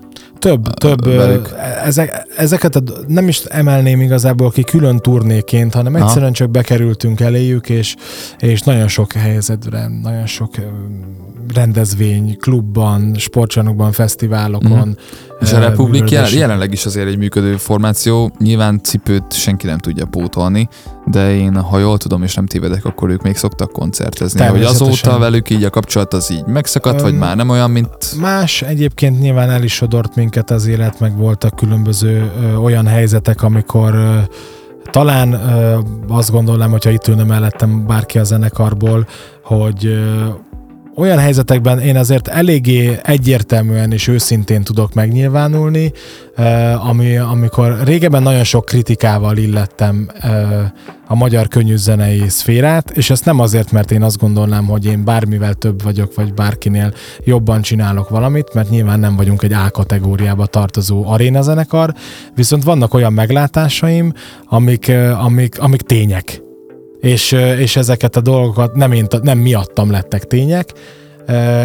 [0.44, 1.04] Több, több.
[1.04, 1.54] velük.
[1.84, 6.04] Ezek, ezeket a, nem is emelném igazából ki külön turnéként, hanem Aha.
[6.04, 7.94] egyszerűen csak bekerültünk eléjük, és,
[8.38, 10.54] és nagyon sok helyzetre, nagyon sok
[11.54, 14.88] rendezvény, klubban, sportcsarnokban, fesztiválokon.
[14.88, 14.90] Mhm.
[15.44, 16.34] És a Republik művelődés.
[16.34, 18.30] jelenleg is azért egy működő formáció.
[18.38, 20.68] Nyilván cipőt senki nem tudja pótolni,
[21.06, 24.44] de én, ha jól tudom és nem tévedek, akkor ők még szoktak koncertezni.
[24.44, 28.20] Hogy azóta velük így a kapcsolat az így megszakadt, vagy Öm, már nem olyan, mint...
[28.20, 33.42] Más egyébként nyilván el is sodort minket az élet, meg voltak különböző ö, olyan helyzetek,
[33.42, 34.18] amikor ö,
[34.90, 35.78] talán ö,
[36.08, 39.06] azt gondolom, hogyha itt ülne mellettem bárki a zenekarból,
[39.42, 40.24] hogy ö,
[40.96, 45.92] olyan helyzetekben én azért eléggé egyértelműen és őszintén tudok megnyilvánulni,
[46.88, 50.08] ami, amikor régebben nagyon sok kritikával illettem
[51.06, 55.54] a magyar könnyűzenei szférát, és ezt nem azért, mert én azt gondolnám, hogy én bármivel
[55.54, 56.92] több vagyok, vagy bárkinél
[57.24, 61.94] jobban csinálok valamit, mert nyilván nem vagyunk egy A kategóriába tartozó arénazenekar,
[62.34, 64.12] viszont vannak olyan meglátásaim,
[64.48, 66.43] amik, amik, amik tények
[67.04, 70.72] és, és ezeket a dolgokat nem, én, nem miattam lettek tények,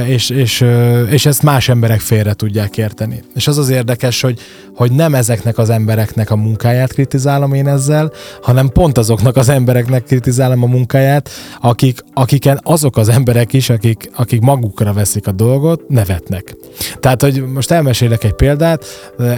[0.07, 0.65] és, és,
[1.09, 3.23] és ezt más emberek félre tudják érteni.
[3.35, 4.39] És az az érdekes, hogy,
[4.75, 10.03] hogy nem ezeknek az embereknek a munkáját kritizálom én ezzel, hanem pont azoknak az embereknek
[10.03, 11.29] kritizálom a munkáját,
[11.61, 16.55] akik, akiken azok az emberek is, akik, akik magukra veszik a dolgot, nevetnek.
[16.99, 18.85] Tehát, hogy most elmesélek egy példát,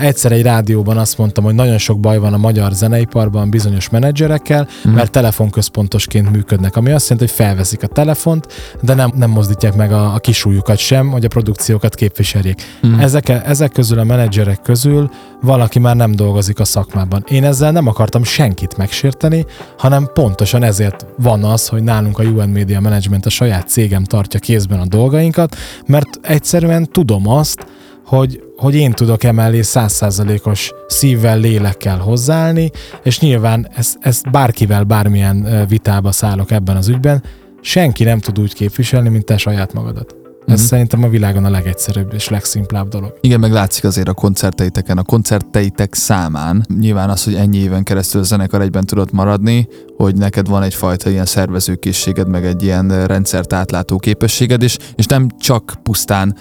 [0.01, 4.67] egyszer egy rádióban azt mondtam, hogy nagyon sok baj van a magyar zeneiparban bizonyos menedzserekkel,
[4.87, 4.91] mm.
[4.91, 8.47] mert telefonközpontosként működnek, ami azt jelenti, hogy felveszik a telefont,
[8.81, 12.61] de nem, nem mozdítják meg a, a kisújukat sem, hogy a produkciókat képviseljék.
[12.87, 12.99] Mm.
[12.99, 15.09] Ezek, ezek közül a menedzserek közül
[15.41, 17.23] valaki már nem dolgozik a szakmában.
[17.29, 19.45] Én ezzel nem akartam senkit megsérteni,
[19.77, 24.39] hanem pontosan ezért van az, hogy nálunk a UN Media Management a saját cégem tartja
[24.39, 27.65] kézben a dolgainkat, mert egyszerűen tudom azt,
[28.05, 32.71] hogy, hogy én tudok emellé százszázalékos szívvel, lélekkel hozzáállni,
[33.03, 37.23] és nyilván ezt, ezt bárkivel, bármilyen vitába szállok ebben az ügyben,
[37.61, 40.15] senki nem tud úgy képviselni, mint te saját magadat.
[40.45, 40.65] Ez mm-hmm.
[40.65, 43.17] szerintem a világon a legegyszerűbb és legszimplább dolog.
[43.21, 46.65] Igen, meg látszik azért a koncerteiteken, a koncerteitek számán.
[46.79, 51.09] Nyilván az, hogy ennyi éven keresztül a zenekar egyben tudott maradni, hogy neked van egyfajta
[51.09, 56.35] ilyen szervezőkészséged, meg egy ilyen rendszert átlátó képességed, és, és nem csak pusztán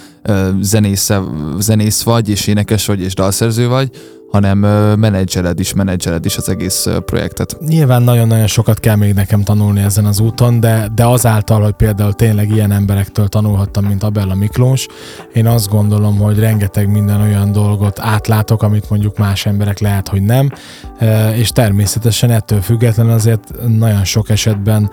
[0.61, 1.11] zenész,
[1.59, 3.91] zenész vagy, és énekes vagy, és dalszerző vagy,
[4.31, 4.59] hanem
[4.99, 7.57] menedzseled is, menedzseled is az egész projektet.
[7.67, 12.13] Nyilván nagyon-nagyon sokat kell még nekem tanulni ezen az úton, de, de azáltal, hogy például
[12.13, 14.87] tényleg ilyen emberektől tanulhattam, mint Abella Miklós,
[15.33, 20.23] én azt gondolom, hogy rengeteg minden olyan dolgot átlátok, amit mondjuk más emberek lehet, hogy
[20.23, 20.51] nem,
[21.35, 24.91] és természetesen ettől függetlenül azért nagyon sok esetben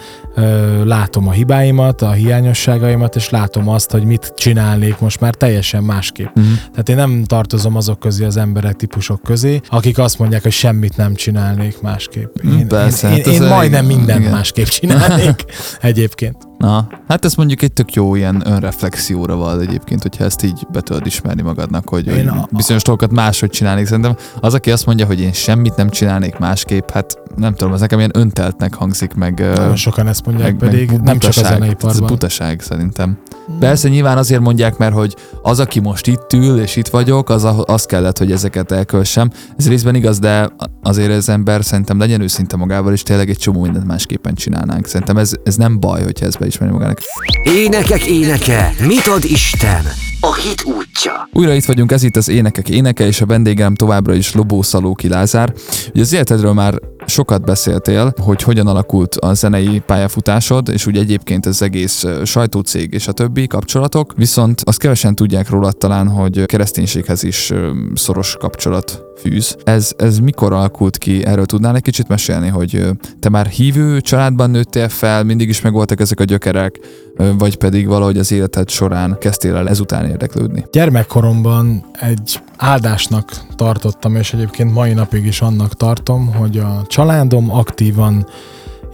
[0.83, 6.35] látom a hibáimat, a hiányosságaimat, és látom azt, hogy mit csinálnék most már teljesen másképp.
[6.35, 6.53] Uh-huh.
[6.71, 10.97] Tehát én nem tartozom azok közé az emberek típusok közé, akik azt mondják, hogy semmit
[10.97, 12.35] nem csinálnék másképp.
[12.45, 14.31] Én, Persze, én, én, hát én majdnem mindent igen.
[14.31, 15.43] másképp csinálnék
[15.81, 16.37] egyébként.
[16.57, 20.81] Na, hát ez mondjuk egy tök jó ilyen önreflexióra van egyébként, hogyha ezt így be
[20.81, 22.47] tudod ismerni magadnak, hogy, hogy a...
[22.51, 23.85] bizonyos dolgokat máshogy csinálnék.
[23.85, 27.79] Szerintem az, aki azt mondja, hogy én semmit nem csinálnék másképp, hát nem tudom, ez
[27.79, 29.39] nekem ilyen önteltnek hangzik meg.
[29.39, 31.89] Nagyon sokan ezt mondják meg, pedig, meg nem csak a zeneiparban.
[31.89, 33.17] Ez butaság szerintem.
[33.47, 33.59] Hmm.
[33.59, 37.47] Persze nyilván azért mondják, mert hogy az, aki most itt ül és itt vagyok, az,
[37.65, 39.29] az kellett, hogy ezeket elkölsem.
[39.57, 40.49] Ez részben igaz, de
[40.83, 44.85] azért az ember szerintem legyen őszinte magával, és tényleg egy csomó mindent másképpen csinálnánk.
[44.85, 46.99] Szerintem ez, ez nem baj, hogyha ez beismeri magának.
[47.43, 49.83] Énekek éneke, mit ad Isten?
[50.27, 51.29] A hit útja.
[51.33, 55.07] Újra itt vagyunk, ez itt az Énekek éneke, és a vendégem továbbra is Lobó Szalóki
[55.07, 55.53] Lázár.
[55.93, 56.73] Ugye az életedről már
[57.05, 63.07] sokat beszéltél, hogy hogyan alakult a zenei pályafutásod, és úgy egyébként az egész sajtócég és
[63.07, 67.53] a többi kapcsolatok, viszont azt kevesen tudják róla talán, hogy kereszténységhez is
[67.93, 69.55] szoros kapcsolat fűz.
[69.63, 71.25] Ez, ez mikor alakult ki?
[71.25, 75.99] Erről tudnál egy kicsit mesélni, hogy te már hívő családban nőttél fel, mindig is megvoltak
[75.99, 76.79] ezek a gyökerek,
[77.17, 80.65] vagy pedig valahogy az életed során kezdtél el ezután érdeklődni?
[80.71, 88.27] Gyermekkoromban egy áldásnak tartottam, és egyébként mai napig is annak tartom, hogy a családom aktívan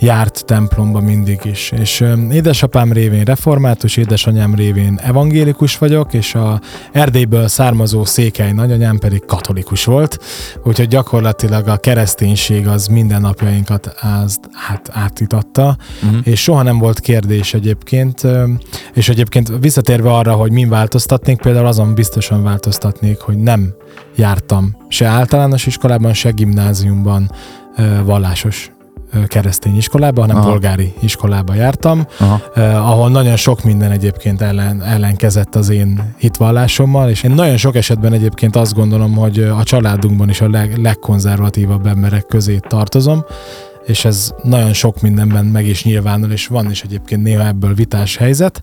[0.03, 1.71] járt templomba mindig is.
[1.71, 6.61] És édesapám révén református, édesanyám révén evangélikus vagyok, és a
[6.91, 10.19] Erdélyből származó székely nagyanyám pedig katolikus volt,
[10.63, 16.19] úgyhogy gyakorlatilag a kereszténység az mindennapjainkat az, hát átitatta, uh-huh.
[16.23, 18.21] és soha nem volt kérdés egyébként,
[18.93, 23.73] és egyébként visszatérve arra, hogy min változtatnék, például azon biztosan változtatnék, hogy nem
[24.15, 27.31] jártam se általános iskolában, se gimnáziumban
[28.03, 28.71] vallásos
[29.27, 30.49] keresztény iskolába, hanem Aha.
[30.49, 32.41] polgári iskolába jártam, Aha.
[32.55, 37.75] eh, ahol nagyon sok minden egyébként ellen, ellenkezett az én hitvallásommal, és én nagyon sok
[37.75, 43.25] esetben egyébként azt gondolom, hogy a családunkban is a leg, legkonzervatívabb emberek közé tartozom,
[43.85, 48.17] és ez nagyon sok mindenben meg is nyilvánul, és van is egyébként néha ebből vitás
[48.17, 48.61] helyzet.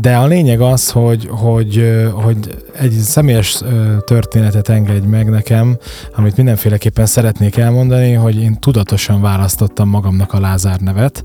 [0.00, 2.36] De a lényeg az, hogy, hogy, hogy
[2.78, 3.62] egy személyes
[4.04, 5.78] történetet engedj meg nekem,
[6.16, 11.22] amit mindenféleképpen szeretnék elmondani, hogy én tudatosan választottam magamnak a Lázár nevet.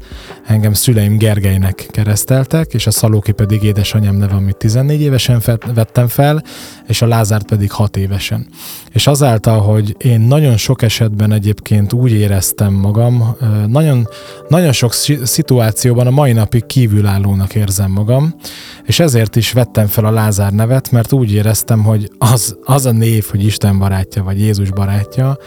[0.47, 5.41] Engem szüleim Gergelynek kereszteltek, és a Szalóki pedig édesanyám neve, amit 14 évesen
[5.73, 6.43] vettem fel,
[6.87, 8.47] és a Lázárt pedig 6 évesen.
[8.91, 13.35] És azáltal, hogy én nagyon sok esetben egyébként úgy éreztem magam,
[13.67, 14.07] nagyon,
[14.47, 18.35] nagyon sok szituációban a mai napig kívülállónak érzem magam, magam,
[18.83, 22.91] és ezért is vettem fel a Lázár nevet, mert úgy éreztem, hogy az, az a
[22.91, 25.37] név, hogy Isten barátja, vagy Jézus barátja,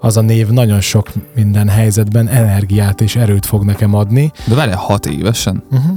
[0.00, 4.32] az a név nagyon sok minden helyzetben energiát és erőt fog nekem adni.
[4.46, 5.64] De várjál, hat évesen?
[5.70, 5.96] Uh-huh.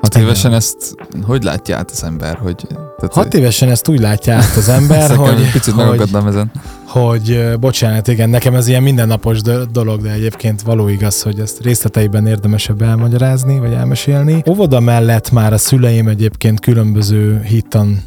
[0.00, 2.66] Hat évesen ezt hogy látja át az ember, hogy
[3.00, 6.50] Tehát, Hat évesen ezt úgy látja át az ember, hogy, picit hogy, ezen.
[6.86, 11.60] hogy bocsánat, igen, nekem ez ilyen mindennapos do- dolog, de egyébként való igaz, hogy ezt
[11.60, 14.42] részleteiben érdemesebb elmagyarázni, vagy elmesélni.
[14.48, 18.02] Óvoda mellett már a szüleim egyébként különböző hittan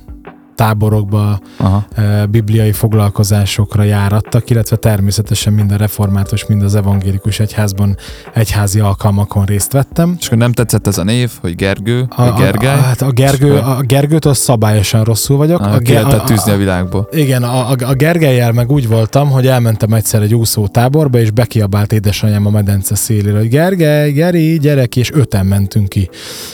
[0.61, 1.85] táborokba, Aha.
[2.29, 7.97] bibliai foglalkozásokra járattak, illetve természetesen mind a református, mind az evangélikus egyházban
[8.33, 10.15] egyházi alkalmakon részt vettem.
[10.19, 12.69] És akkor nem tetszett ez a név, hogy Gergő, A, vagy Gergely?
[12.69, 15.61] A, a, hát a, Gergő, a Gergőtől szabályosan rosszul vagyok.
[15.61, 17.09] Ah, a, ki lehetett tűzni a világból.
[17.11, 21.31] igen, a, a, a Gergelyel meg úgy voltam, hogy elmentem egyszer egy úszó táborba, és
[21.31, 26.09] bekiabált édesanyám a medence szélére, hogy Gergely, Geri, gyere ki, és öten mentünk ki.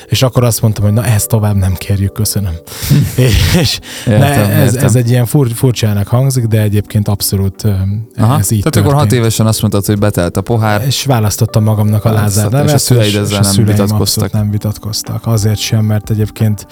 [0.05, 2.53] És akkor azt mondtam, hogy na ezt tovább nem kérjük, köszönöm.
[3.61, 4.85] és Értem, ne, ez, értem.
[4.85, 7.63] ez egy ilyen fur, furcsának hangzik, de egyébként abszolút
[8.17, 8.37] Aha.
[8.39, 9.21] ez így Tehát akkor hat történt.
[9.21, 10.83] évesen azt mondtad, hogy betelt a pohár.
[10.85, 12.73] És választottam magamnak a Lázár Választott, és nevet.
[12.73, 14.31] a szüleid ezzel nem vitatkoztak.
[14.31, 15.25] nem vitatkoztak.
[15.27, 16.67] Azért sem, mert egyébként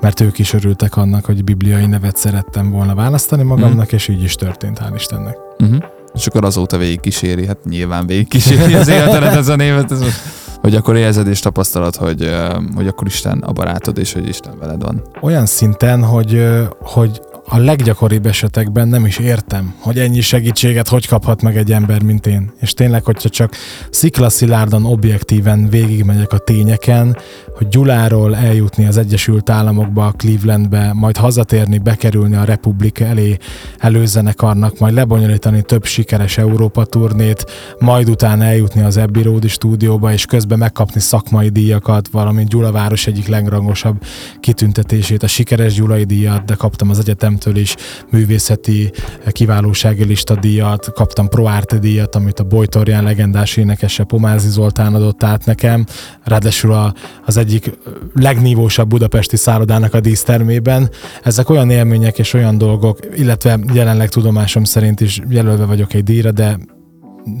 [0.00, 4.34] mert ők is örültek annak, hogy bibliai nevet szerettem volna választani magamnak, és így is
[4.34, 5.36] történt, hál' Istennek.
[5.58, 5.84] Uh-huh.
[6.14, 10.00] És akkor azóta végig kíséri, hát nyilván végig kíséri az életedet ez a névet, ez
[10.00, 10.20] most,
[10.64, 12.30] hogy akkor érzed és tapasztalod, hogy,
[12.74, 15.02] hogy akkor Isten a barátod, és hogy Isten veled van.
[15.20, 16.46] Olyan szinten, hogy,
[16.80, 22.02] hogy a leggyakoribb esetekben nem is értem, hogy ennyi segítséget hogy kaphat meg egy ember,
[22.02, 22.52] mint én.
[22.60, 23.54] És tényleg, hogyha csak
[23.90, 27.16] sziklaszilárdan, objektíven végigmegyek a tényeken,
[27.54, 33.36] hogy Gyuláról eljutni az Egyesült Államokba, Clevelandbe, majd hazatérni, bekerülni a Republik elé
[33.78, 37.46] előzenekarnak, majd lebonyolítani több sikeres Európa turnét,
[37.78, 43.06] majd utána eljutni az Abbey Road stúdióba, és közben megkapni szakmai díjakat, valamint Gyula város
[43.06, 44.02] egyik legrangosabb
[44.40, 47.74] kitüntetését, a sikeres Gyulai díjat, de kaptam az egyetemtől is
[48.10, 48.92] művészeti
[49.28, 55.22] kiválósági lista díjat, kaptam Pro Arte díjat, amit a Bojtorján legendás énekese Pomázi Zoltán adott
[55.22, 55.86] át nekem,
[56.24, 57.78] ráadásul a, az egyik
[58.14, 60.90] legnívósabb budapesti szállodának a dísztermében.
[61.22, 66.30] Ezek olyan élmények és olyan dolgok, illetve jelenleg tudomásom szerint is jelölve vagyok egy díjra,
[66.30, 66.58] de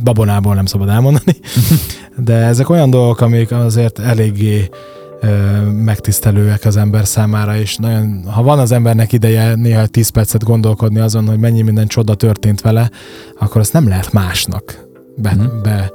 [0.02, 1.36] babonából nem szabad elmondani.
[2.16, 4.68] De ezek olyan dolgok, amik azért eléggé
[5.84, 10.98] megtisztelőek az ember számára, és nagyon, ha van az embernek ideje néha 10 percet gondolkodni
[11.00, 12.90] azon, hogy mennyi minden csoda történt vele,
[13.38, 15.62] akkor azt nem lehet másnak be, Mhm.
[15.62, 15.92] be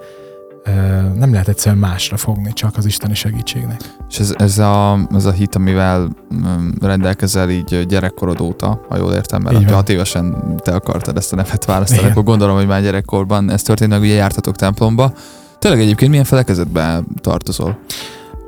[1.16, 3.82] nem lehet egyszerűen másra fogni, csak az isteni segítségnek.
[4.10, 9.14] És ez, ez, a, ez a hit, amivel mm, rendelkezel így gyerekkorod óta, ha jól
[9.14, 9.78] értem, mert Így ha van.
[9.78, 12.12] hat évesen te akartad ezt a nevet választani, Igen.
[12.12, 15.14] akkor gondolom, hogy már gyerekkorban ez történt, meg ugye jártatok templomba.
[15.60, 17.78] Tényleg egyébként milyen felekezetbe tartozol?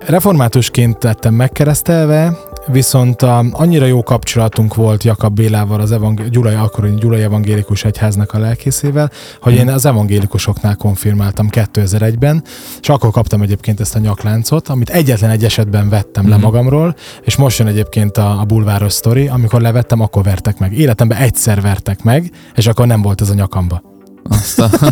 [0.05, 2.37] Reformátusként lettem megkeresztelve,
[2.67, 8.31] viszont a, annyira jó kapcsolatunk volt Jakab Bélával, az evangé- Gyulai, akkori Gyulai Evangélikus Egyháznak
[8.33, 9.11] a lelkészével,
[9.41, 12.43] hogy én az evangélikusoknál konfirmáltam 2001-ben,
[12.81, 16.43] és akkor kaptam egyébként ezt a nyakláncot, amit egyetlen egy esetben vettem le Mhm.
[16.45, 20.77] magamról, és most jön egyébként a, a bulváros sztori, amikor levettem, akkor vertek meg.
[20.77, 23.90] Életemben egyszer vertek meg, és akkor nem volt ez a nyakamba.
[24.29, 24.69] Azt a,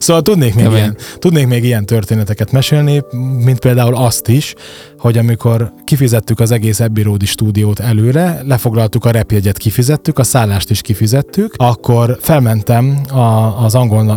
[0.00, 0.78] Szóval tudnék még, Kemény.
[0.78, 3.02] ilyen, tudnék még ilyen történeteket mesélni,
[3.44, 4.54] mint például azt is,
[4.98, 10.70] hogy amikor kifizettük az egész Abbey Road stúdiót előre, lefoglaltuk a repjegyet, kifizettük, a szállást
[10.70, 13.18] is kifizettük, akkor felmentem a,
[13.64, 14.08] az angol,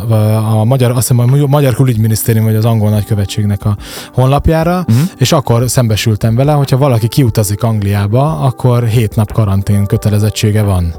[0.60, 3.78] a magyar, azt hiszem a Magyar Külügyminisztérium vagy az angol nagykövetségnek a
[4.13, 4.97] honlapjára, Mhm.
[5.17, 10.93] és akkor szembesültem vele, hogyha valaki kiutazik Angliába, akkor hét nap karantén kötelezettsége van.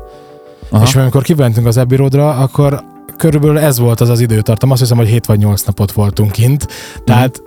[0.70, 0.82] Aha.
[0.84, 2.82] És amikor kiventünk az Abbey Roadra, akkor
[3.16, 4.70] körülbelül ez volt az az időtartam.
[4.70, 6.66] Azt hiszem, hogy 7 vagy 8 napot voltunk kint.
[7.04, 7.42] Tehát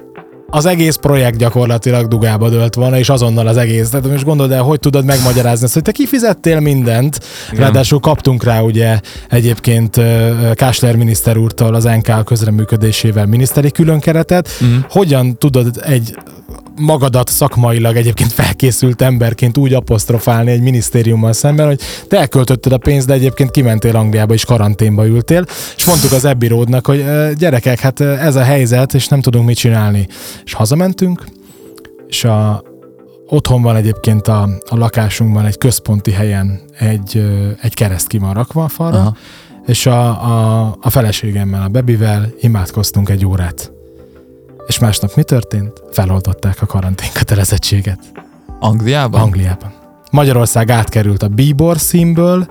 [0.50, 3.90] az egész projekt gyakorlatilag dugába dölt volna, és azonnal az egész.
[3.90, 7.20] Tehát most gondold el, hogy tudod megmagyarázni ezt, hogy te kifizettél mindent,
[7.52, 7.64] Igen.
[7.64, 10.02] ráadásul kaptunk rá ugye egyébként
[10.54, 14.50] Kásler miniszter úrtól az NK közreműködésével miniszteri különkeretet.
[14.60, 14.70] Mhm.
[14.90, 16.16] Hogyan tudod egy
[16.80, 23.08] magadat szakmailag egyébként felkészült emberként úgy apostrofálni egy minisztériummal szemben, hogy te elköltötted a pénzt,
[23.08, 25.46] de egyébként kimentél Angliába és karanténba ültél,
[25.78, 29.58] és mondtuk az Roadnak, hogy "Ö, gyerekek, hát ez a helyzet, és nem tudunk mit
[29.58, 30.08] csinálni.
[30.50, 31.24] És hazamentünk,
[32.08, 32.64] és a,
[33.28, 37.24] otthon van egyébként a, a lakásunkban egy központi helyen egy,
[37.62, 39.16] egy kereszt ki van rakva a falra, Aha.
[39.66, 43.72] és a, a, a feleségemmel, a Bebivel imádkoztunk egy órát.
[44.68, 45.84] És másnap mi történt?
[45.92, 48.00] Feloldották a karantén kötelezettséget
[48.60, 49.22] Angliában?
[49.22, 49.74] Angliában.
[50.12, 52.50] Magyarország átkerült a bíbor színből,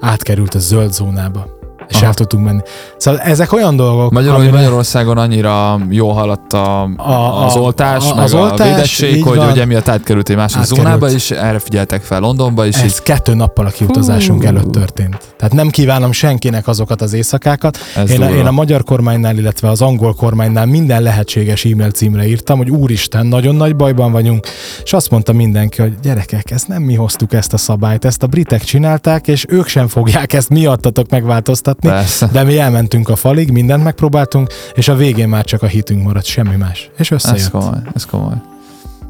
[0.00, 1.55] átkerült a zöld zónába.
[1.88, 2.06] És Aha.
[2.06, 2.60] el tudtunk menni.
[2.96, 4.52] Szóval ezek olyan dolgok, Magyarul, amire...
[4.52, 9.38] Magyarországon annyira jól haladt a, a, az oltás, a, meg az a oltás, védettség, hogy,
[9.38, 10.86] hogy emiatt átkerült egy másik átkerült.
[10.86, 12.76] zónába, és erre figyeltek fel Londonba is.
[12.76, 13.02] Ez így...
[13.02, 14.46] kettő nappal a kiutazásunk Hú.
[14.46, 15.34] előtt történt.
[15.36, 17.78] Tehát nem kívánom senkinek azokat az éjszakákat.
[18.08, 22.58] én a, én a magyar kormánynál, illetve az angol kormánynál minden lehetséges e-mail címre írtam,
[22.58, 24.46] hogy úristen, nagyon nagy bajban vagyunk,
[24.84, 28.26] és azt mondta mindenki, hogy gyerekek, ezt nem mi hoztuk ezt a szabályt, ezt a
[28.26, 31.75] britek csinálták, és ők sem fogják ezt miattatok megváltoztatni.
[31.80, 32.28] Persze.
[32.32, 36.24] De mi elmentünk a falig, mindent megpróbáltunk, és a végén már csak a hitünk maradt,
[36.24, 36.90] semmi más.
[36.98, 37.38] És összejött.
[37.38, 38.34] Ez komoly, ez komoly.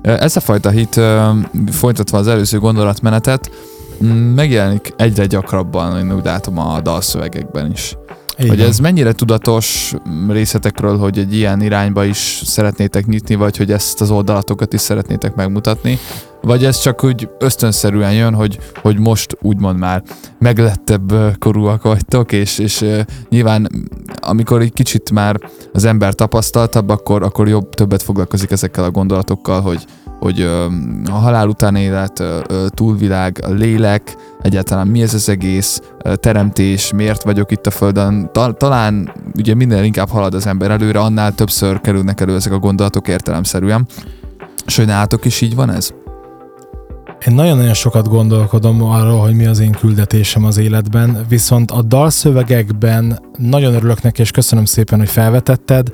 [0.02, 1.00] Ez a fajta hit,
[1.70, 3.50] folytatva az előző gondolatmenetet,
[4.34, 7.96] megjelenik egyre gyakrabban, én úgy látom a dalszövegekben is.
[8.38, 8.50] Igen.
[8.50, 9.94] Hogy ez mennyire tudatos
[10.28, 15.34] részletekről, hogy egy ilyen irányba is szeretnétek nyitni, vagy hogy ezt az oldalatokat is szeretnétek
[15.34, 15.98] megmutatni,
[16.42, 20.02] vagy ez csak úgy ösztönszerűen jön, hogy, hogy most úgymond már
[20.38, 22.84] meglettebb korúak vagytok, és, és
[23.28, 23.68] nyilván
[24.20, 25.40] amikor egy kicsit már
[25.72, 29.84] az ember tapasztaltabb, akkor, akkor jobb, többet foglalkozik ezekkel a gondolatokkal, hogy,
[30.18, 30.40] hogy
[31.04, 32.22] a halál után élet,
[32.68, 35.80] túlvilág, lélek, egyáltalán mi ez az egész,
[36.14, 38.30] teremtés, miért vagyok itt a Földön.
[38.32, 43.08] talán ugye minél inkább halad az ember előre, annál többször kerülnek elő ezek a gondolatok
[43.08, 43.86] értelemszerűen.
[44.66, 45.90] És hogy nálatok is így van ez?
[47.26, 53.18] Én nagyon-nagyon sokat gondolkodom arról, hogy mi az én küldetésem az életben, viszont a dalszövegekben
[53.38, 55.90] nagyon örülök neki, és köszönöm szépen, hogy felvetetted,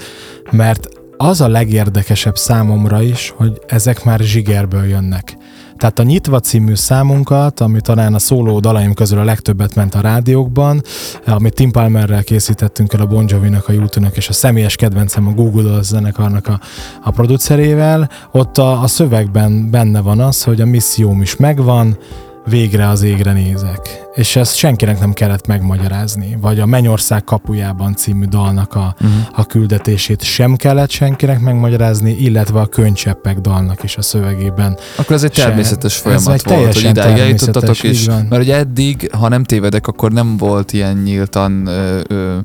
[0.51, 0.89] mert
[1.23, 5.37] az a legérdekesebb számomra is, hogy ezek már zsigerből jönnek.
[5.77, 10.01] Tehát a Nyitva című számunkat, ami talán a szóló dalaim közül a legtöbbet ment a
[10.01, 10.83] rádiókban,
[11.27, 15.31] amit Tim Palmerrel készítettünk el a Bon Jovi-nak, a youtube és a személyes kedvencem a
[15.33, 16.61] Google zenekarnak a,
[17.03, 21.97] a producerével, ott a, a szövegben benne van az, hogy a misszióm is megvan,
[22.45, 24.03] végre az égre nézek.
[24.15, 26.37] És ezt senkinek nem kellett megmagyarázni.
[26.41, 29.17] Vagy a Mennyország kapujában című dalnak a, uh-huh.
[29.33, 34.79] a küldetését sem kellett senkinek megmagyarázni, illetve a könycseppek dalnak is a szövegében.
[34.97, 36.03] Akkor ez egy természetes sem.
[36.03, 40.37] folyamat ez volt, hogy idáig eljutottatok, és mert ugye eddig, ha nem tévedek, akkor nem
[40.37, 42.39] volt ilyen nyíltan ö, ö,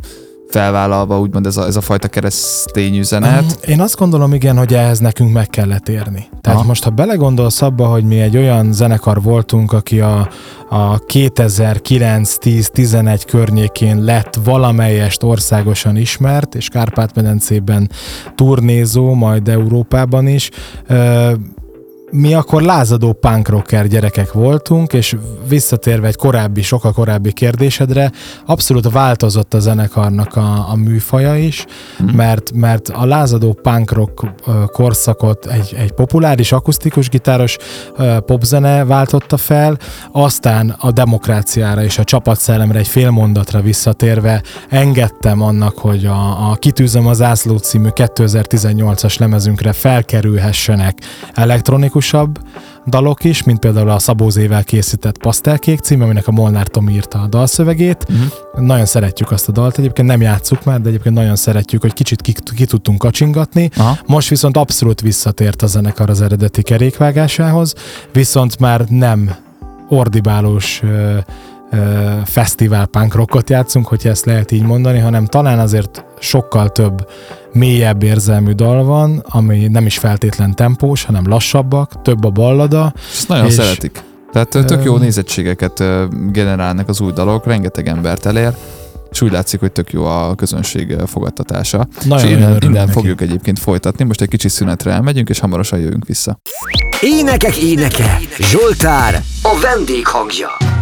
[0.49, 3.59] felvállalva, úgymond ez a, ez a fajta keresztény üzenet.
[3.65, 6.27] Én azt gondolom, igen, hogy ehhez nekünk meg kellett érni.
[6.41, 6.67] Tehát Aha.
[6.67, 10.29] most, ha belegondolsz abba, hogy mi egy olyan zenekar voltunk, aki a,
[10.69, 17.89] a 2009-10-11 környékén lett valamelyest országosan ismert, és Kárpát-medencében
[18.35, 20.49] turnézó, majd Európában is,
[22.11, 25.15] mi akkor lázadó punk rocker gyerekek voltunk, és
[25.47, 28.11] visszatérve egy korábbi, sokkal korábbi kérdésedre,
[28.45, 31.65] abszolút változott a zenekarnak a, a műfaja is,
[32.03, 32.15] mm.
[32.15, 34.25] mert, mert a lázadó punk rock
[34.65, 37.57] korszakot egy, egy populáris akusztikus gitáros
[38.25, 39.77] popzene váltotta fel,
[40.11, 46.55] aztán a demokráciára és a csapatszellemre egy fél mondatra visszatérve engedtem annak, hogy a, a
[46.55, 50.97] Kitűzöm az Ászló című 2018-as lemezünkre felkerülhessenek
[51.33, 52.39] elektronikus klasszikusabb
[52.87, 57.27] dalok is, mint például a Szabózével készített Pasztelkék cím, aminek a Molnár Tomi írta a
[57.27, 58.05] dalszövegét.
[58.09, 58.65] Uh-huh.
[58.65, 62.21] Nagyon szeretjük azt a dalt, egyébként nem játsszuk már, de egyébként nagyon szeretjük, hogy kicsit
[62.21, 63.69] ki, ki tudtunk kacsingatni.
[63.77, 63.97] Aha.
[64.05, 67.73] Most viszont abszolút visszatért a zenekar az eredeti kerékvágásához,
[68.11, 69.35] viszont már nem
[69.89, 70.81] ordibálós
[72.25, 77.07] fesztivál punk rockot játszunk, hogyha ezt lehet így mondani, hanem talán azért sokkal több
[77.57, 82.93] mélyebb érzelmű dal van, ami nem is feltétlen tempós, hanem lassabbak, több a ballada.
[83.11, 84.03] Ezt nagyon és szeretik.
[84.31, 85.83] Tehát tök jó nézettségeket
[86.31, 88.53] generálnak az új dalok, rengeteg embert elér,
[89.11, 91.87] és úgy látszik, hogy tök jó a közönség fogadtatása.
[92.05, 94.03] Nagyon és innen, innen fogjuk egyébként folytatni.
[94.03, 96.39] Most egy kicsi szünetre elmegyünk, és hamarosan jövünk vissza.
[97.01, 100.76] Énekek éneke, Zsoltár, a vendéghangja.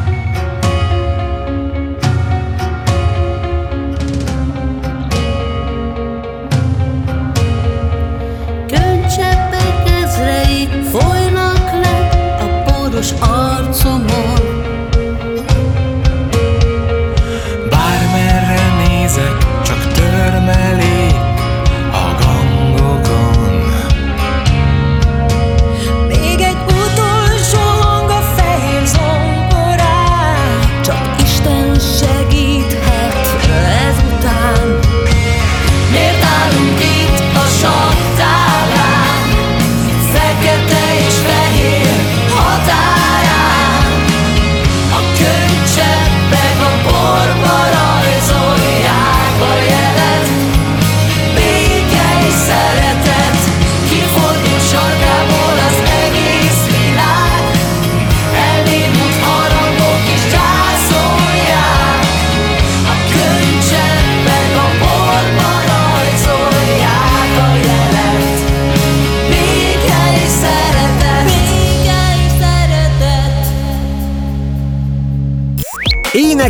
[10.96, 11.96] Folynak le
[12.44, 13.12] a poros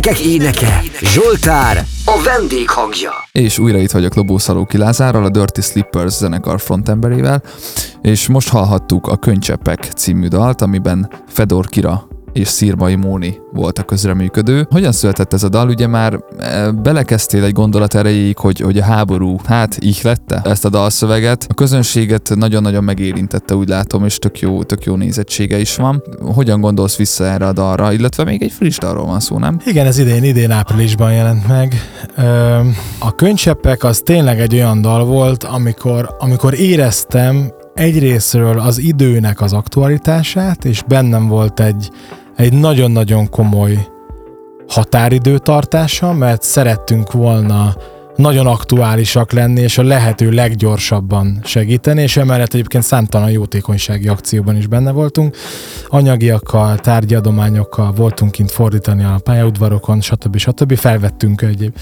[0.06, 3.10] énekek éneke, Zsoltár, a vendég hangja.
[3.32, 7.42] És újra itt vagyok Lobó Szalóki Lázárral, a Dirty Slippers zenekar frontemberével,
[8.02, 13.82] és most hallhattuk a Könycsepek című dalt, amiben Fedor Kira és Szirmai Móni volt a
[13.82, 14.66] közreműködő.
[14.70, 15.68] Hogyan született ez a dal?
[15.68, 20.64] Ugye már e, belekezdtél egy gondolat erejéig, hogy, hogy a háború, hát így lette ezt
[20.64, 21.46] a dalszöveget.
[21.48, 26.02] A közönséget nagyon-nagyon megérintette, úgy látom, és tök jó, tök jó nézettsége is van.
[26.34, 29.58] Hogyan gondolsz vissza erre a dalra, illetve még egy friss dalról van szó, nem?
[29.64, 31.74] Igen, ez idén, idén áprilisban jelent meg.
[32.98, 39.52] A könycseppek az tényleg egy olyan dal volt, amikor, amikor éreztem egyrésztről az időnek az
[39.52, 41.90] aktualitását, és bennem volt egy,
[42.36, 43.86] egy nagyon-nagyon komoly
[44.68, 47.74] határidőtartása, mert szerettünk volna
[48.16, 54.66] nagyon aktuálisak lenni, és a lehető leggyorsabban segíteni, és emellett egyébként számtalan jótékonysági akcióban is
[54.66, 55.36] benne voltunk.
[55.88, 60.36] Anyagiakkal, tárgyadományokkal voltunk kint fordítani a pályaudvarokon, stb.
[60.36, 60.76] stb.
[60.76, 61.72] Felvettünk egy,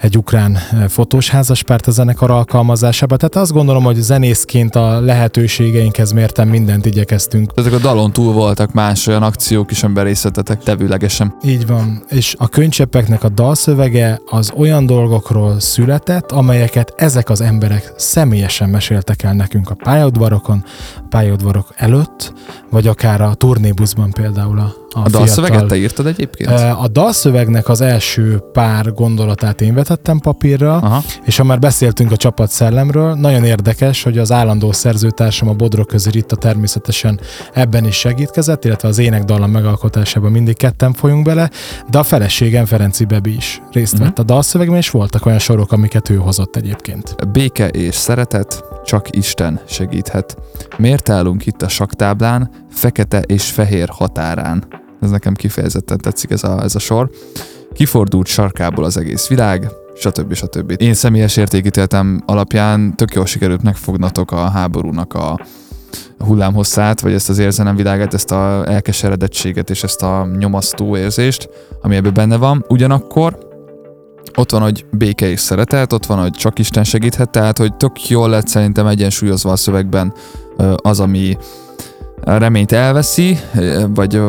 [0.00, 6.12] egy ukrán eh, fotós házaspárt a zenekar alkalmazásába, tehát azt gondolom, hogy zenészként a lehetőségeinkhez
[6.12, 7.52] mértem mindent igyekeztünk.
[7.54, 11.34] Ezek a dalon túl voltak más olyan akciók is, amiben részletetek tevőlegesen.
[11.44, 17.92] Így van, és a könycseppeknek a dalszövege az olyan dolgokról született, amelyeket ezek az emberek
[17.96, 20.64] személyesen meséltek el nekünk a pályaudvarokon,
[21.08, 22.32] pályaudvarok előtt,
[22.70, 26.50] vagy akár a turnébuszban például a a, a dalszöveget te írtad egyébként?
[26.60, 31.02] A dalszövegnek az első pár gondolatát én vetettem papírra, Aha.
[31.24, 35.86] és ha már beszéltünk a csapat szellemről, nagyon érdekes, hogy az állandó szerzőtársam a Bodrog
[35.86, 37.20] közé Ritta természetesen
[37.52, 41.50] ebben is segítkezett, illetve az énekdalam megalkotásában mindig ketten folyunk bele,
[41.90, 44.08] de a feleségem Ferenci Bebi is részt uh-huh.
[44.08, 47.30] vett a dalszövegben, és voltak olyan sorok, amiket ő hozott egyébként.
[47.32, 50.36] Béke és szeretet, csak Isten segíthet.
[50.76, 54.86] Miért állunk itt a saktáblán, fekete és fehér határán?
[55.00, 57.10] Ez nekem kifejezetten tetszik ez a, ez a sor.
[57.72, 60.34] Kifordult sarkából az egész világ, stb.
[60.34, 60.74] stb.
[60.76, 65.40] Én személyes értékítéletem alapján tök jól sikerült megfognatok a háborúnak a
[66.18, 71.48] hullámhosszát, vagy ezt az érzelemvilágát, ezt a elkeseredettséget és ezt a nyomasztó érzést,
[71.82, 72.64] ami ebben benne van.
[72.68, 73.38] Ugyanakkor
[74.34, 78.08] ott van, hogy béke és szeretet, ott van, hogy csak Isten segíthet, tehát hogy tök
[78.08, 80.12] jól lett szerintem egyensúlyozva a szövegben
[80.76, 81.36] az, ami
[82.24, 83.38] a reményt elveszi,
[83.88, 84.20] vagy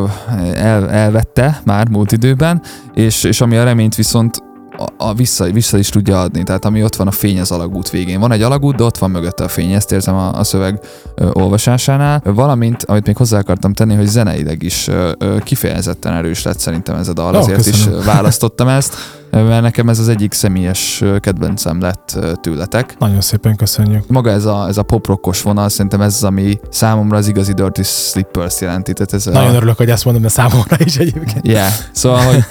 [0.53, 2.61] el, elvette már múlt időben,
[2.93, 4.43] és, és ami a reményt viszont
[4.77, 6.43] a, a vissza, vissza is tudja adni.
[6.43, 8.19] Tehát ami ott van a fény az alagút végén.
[8.19, 10.79] Van egy alagút, de ott van mögötte a fény, ezt érzem a, a szöveg
[11.15, 12.21] ö, olvasásánál.
[12.23, 16.95] Valamint, amit még hozzá akartam tenni, hogy zeneileg is ö, ö, kifejezetten erős lett szerintem
[16.95, 17.99] ez a dal, oh, azért köszönöm.
[17.99, 18.95] is választottam ezt
[19.31, 22.95] mert nekem ez az egyik személyes kedvencem lett tőletek.
[22.99, 24.07] Nagyon szépen köszönjük.
[24.07, 27.81] Maga ez a, ez a poprokkos vonal, szerintem ez az, ami számomra az igazi Dirty
[27.83, 28.93] Slippers jelenti.
[28.93, 29.55] Tehát ez Nagyon a...
[29.55, 31.47] örülök, hogy ezt mondom, de számomra is egyébként.
[31.47, 31.71] Yeah.
[31.91, 32.43] Szóval, hogy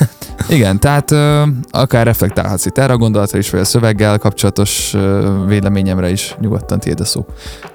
[0.56, 5.32] igen, tehát ö, akár reflektálhatsz itt erre a gondolatra is, vagy a szöveggel kapcsolatos ö,
[5.46, 7.26] véleményemre is nyugodtan tiéd a szó.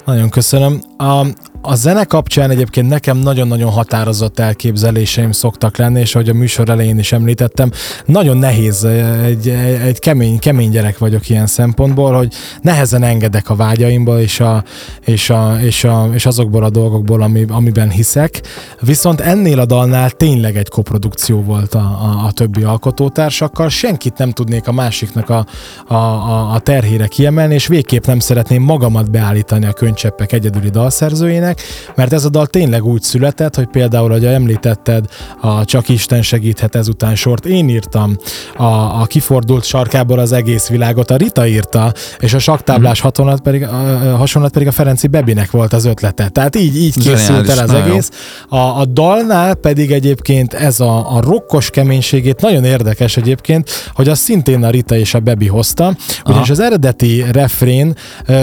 [0.04, 0.80] Nagyon köszönöm.
[0.96, 1.26] A,
[1.66, 6.98] a zene kapcsán egyébként nekem nagyon-nagyon határozott elképzeléseim szoktak lenni, és ahogy a műsor elején
[6.98, 7.70] is említettem,
[8.06, 8.84] nagyon nehéz,
[9.24, 9.48] egy,
[9.84, 14.64] egy kemény, kemény gyerek vagyok ilyen szempontból, hogy nehezen engedek a vágyaimból és, a,
[15.04, 18.42] és, a, és, a, és azokból a dolgokból, ami, amiben hiszek.
[18.80, 24.30] Viszont ennél a dalnál tényleg egy koprodukció volt a, a, a többi alkotótársakkal, senkit nem
[24.30, 25.46] tudnék a másiknak a,
[25.86, 31.53] a, a, a terhére kiemelni, és végképp nem szeretném magamat beállítani a könycseppek egyedüli dalszerzőjének,
[31.54, 35.04] emberek, mert ez a dal tényleg úgy született, hogy például, hogy említetted,
[35.40, 38.16] a Csak Isten segíthet ezután sort, én írtam,
[38.56, 38.64] a,
[39.00, 43.02] a kifordult sarkából az egész világot a Rita írta, és a saktáblás mm.
[43.02, 46.28] hasonlat, pedig, a, hasonlat pedig a Ferenci Bebinek volt az ötlete.
[46.28, 48.10] Tehát így, így készült el az egész.
[48.48, 54.18] A, a dalnál pedig egyébként ez a, a rokkos keménységét nagyon érdekes egyébként, hogy az
[54.18, 57.94] szintén a Rita és a Bebi hozta, ugyanis az eredeti refrén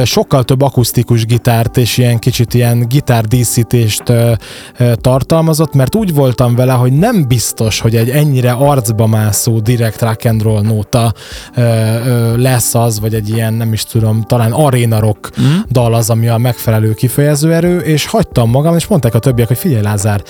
[0.03, 4.03] sokkal több akusztikus gitárt és ilyen kicsit ilyen gitárdíszítést
[4.95, 10.25] tartalmazott, mert úgy voltam vele, hogy nem biztos, hogy egy ennyire arcba mászó direkt rock
[10.25, 11.13] and roll nóta
[12.35, 15.45] lesz az, vagy egy ilyen, nem is tudom, talán arena rock mm.
[15.71, 19.57] dal az, ami a megfelelő kifejező erő, és hagytam magam, és mondták a többiek, hogy
[19.57, 20.23] figyelj Lázár,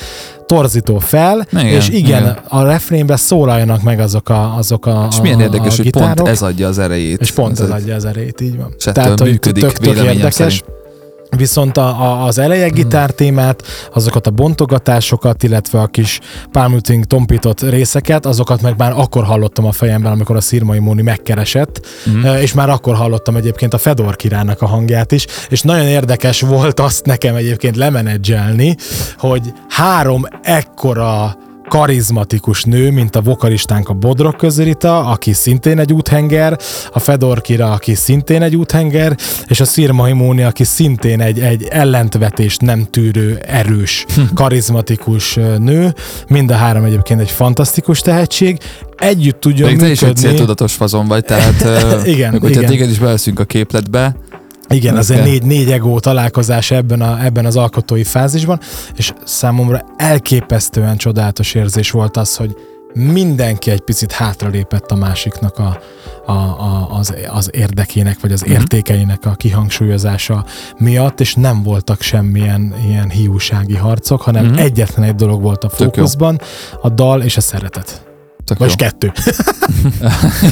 [0.46, 5.22] torzító fel, igen, és igen, igen, a refrénbe szólaljanak meg azok a azok a És
[5.22, 7.22] milyen érdekes, hogy pont ez adja az erejét.
[7.22, 8.74] És pont ez, ez adja az erejét, így van.
[8.94, 10.34] Tehát, hogy működik, tök, tök érdekes.
[10.34, 10.81] Szerint.
[11.38, 13.64] Viszont a, a, az eleje gitár témát,
[13.94, 16.20] azokat a bontogatásokat, illetve a kis
[16.52, 21.88] palmuting tompított részeket, azokat meg már akkor hallottam a fejemben, amikor a Szirmai Móni megkeresett,
[22.10, 22.24] mm.
[22.24, 26.80] és már akkor hallottam egyébként a Fedor királynak a hangját is, és nagyon érdekes volt
[26.80, 28.76] azt nekem egyébként lemenedzselni,
[29.18, 31.38] hogy három ekkora
[31.72, 36.58] karizmatikus nő, mint a vokalistánk a Bodrok közörita, aki szintén egy úthenger,
[36.94, 42.88] a Fedorkira, aki szintén egy úthenger, és a Szirmahimóni, aki szintén egy, egy ellentvetést nem
[42.90, 45.94] tűrő, erős, karizmatikus ö, nő.
[46.28, 48.58] Mind a három egyébként egy fantasztikus tehetség.
[48.98, 50.28] Együtt tudjon Még te is egy működni.
[50.28, 51.62] céltudatos fazon vagy, tehát
[52.06, 52.66] Igen, igen.
[52.66, 54.16] téged is beleszünk a képletbe,
[54.72, 55.30] Igen, azért Oké.
[55.30, 58.60] négy, négy egó találkozás ebben, a, ebben az alkotói fázisban,
[58.96, 62.56] és számomra elképesztően csodálatos érzés volt az, hogy
[62.94, 65.80] mindenki egy picit hátralépett a másiknak a,
[66.26, 70.46] a, a, az, az érdekének, vagy az értékeinek a kihangsúlyozása
[70.78, 74.58] miatt, és nem voltak semmilyen ilyen hiúsági harcok, hanem Mhm.
[74.58, 76.40] egyetlen egy dolog volt a fókuszban,
[76.82, 78.11] a dal és a szeretet.
[78.46, 78.76] Tök Vagy jó.
[78.76, 79.12] kettő.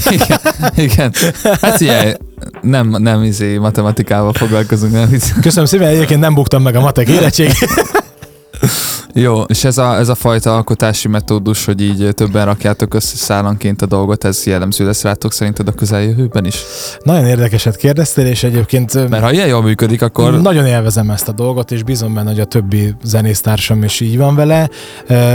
[0.18, 0.40] igen,
[0.76, 1.14] igen.
[1.62, 2.14] Hát figyelj,
[2.62, 5.10] nem, nem izé, matematikával foglalkozunk, nem.
[5.42, 7.52] Köszönöm szépen, egyébként nem buktam meg a matek érettség.
[9.14, 13.82] Jó, és ez a, ez a fajta alkotási metódus, hogy így többen rakjátok össze szállanként
[13.82, 16.64] a dolgot, ez jellemző lesz rátok szerinted a közeljövőben is?
[17.03, 21.32] Nagyon érdekeset kérdeztél, és egyébként Mert ha ilyen jól működik, akkor Nagyon élvezem ezt a
[21.32, 24.70] dolgot, és bízom benne, hogy a többi zenésztársam is így van vele.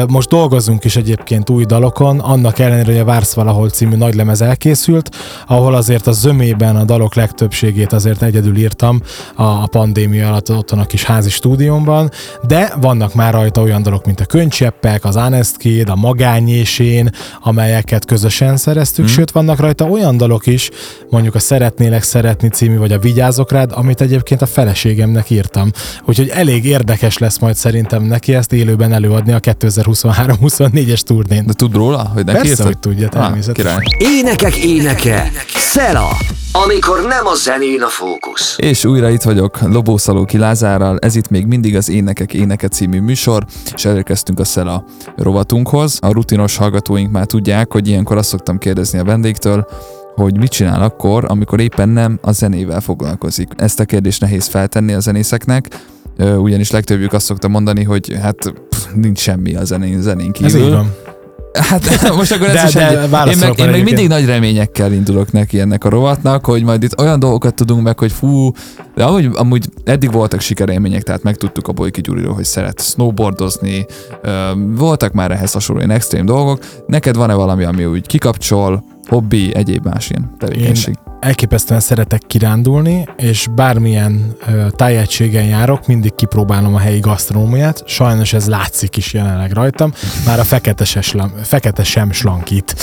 [0.08, 5.16] Most dolgozunk is egyébként új dalokon, annak ellenére, hogy a Vársz valahol című nagylemez elkészült,
[5.46, 9.00] ahol azért a zömében a dalok legtöbbségét azért egyedül írtam
[9.34, 12.10] a a pandémia alatt otthon a kis házi stúdiómban,
[12.46, 17.10] de vannak már rajta olyan dalok, mint a Könycseppek, az Honest Kid, a Magányésén,
[17.42, 19.14] amelyeket közösen szereztük, Hmm.
[19.14, 20.70] sőt vannak rajta olyan dalok is,
[21.10, 25.70] mondjuk a Szeretnélek szeretni című, vagy a Vigyázok rád, amit egyébként a feleségemnek írtam.
[26.04, 31.46] Úgyhogy elég érdekes lesz majd szerintem neki ezt élőben előadni a 2023-24-es turnén.
[31.46, 32.66] de tud róla, hogy neki Persze, írtad?
[32.66, 33.80] hogy tudja, Ah, természetesen.
[33.80, 34.12] király.
[34.18, 36.08] Énekek éneke, Szela,
[36.52, 38.54] amikor nem a zenén a fókusz.
[38.58, 43.00] És újra itt vagyok Lobó Szalóki Lázárral, ez itt még mindig az Énekek Éneke című
[43.04, 43.44] műsor,
[43.74, 44.84] és elérkeztünk a Szela
[45.16, 45.98] rovatunkhoz.
[46.00, 49.66] A rutinos hallgatóink már tudják, hogy ilyenkor azt szoktam kérdezni a vendégtől,
[50.14, 53.48] hogy mit csinál akkor, amikor éppen nem a zenével foglalkozik.
[53.56, 55.68] Ezt a kérdést nehéz feltenni a zenészeknek,
[56.18, 60.60] ugyanis legtöbbjük azt szokta mondani, hogy hát pff, nincs semmi a zenén, zenén kívül.
[60.60, 60.94] Ez így van.
[61.60, 63.02] Hát most akkor ez De- is de egy...
[63.02, 66.82] Én válaszolok meg, én meg mindig nagy reményekkel indulok neki ennek a rovatnak, hogy majd
[66.82, 68.50] itt olyan dolgokat tudunk meg, hogy fú,
[68.94, 73.86] de amúgy, amúgy eddig voltak sikerélmények, tehát megtudtuk a Bolyki Gyuriról, hogy szeret snowboardozni,
[74.54, 76.64] voltak már ehhez hasonló extrém dolgok.
[76.86, 80.98] Neked van-e valami, ami úgy kikapcsol, hobbi, egyéb más ilyen tevékenység?
[81.24, 87.82] elképesztően szeretek kirándulni, és bármilyen ö, tájegységen járok, mindig kipróbálom a helyi gasztronómiát.
[87.86, 89.92] Sajnos ez látszik is jelenleg rajtam,
[90.26, 92.74] már a fekete, seslam, fekete sem slankít.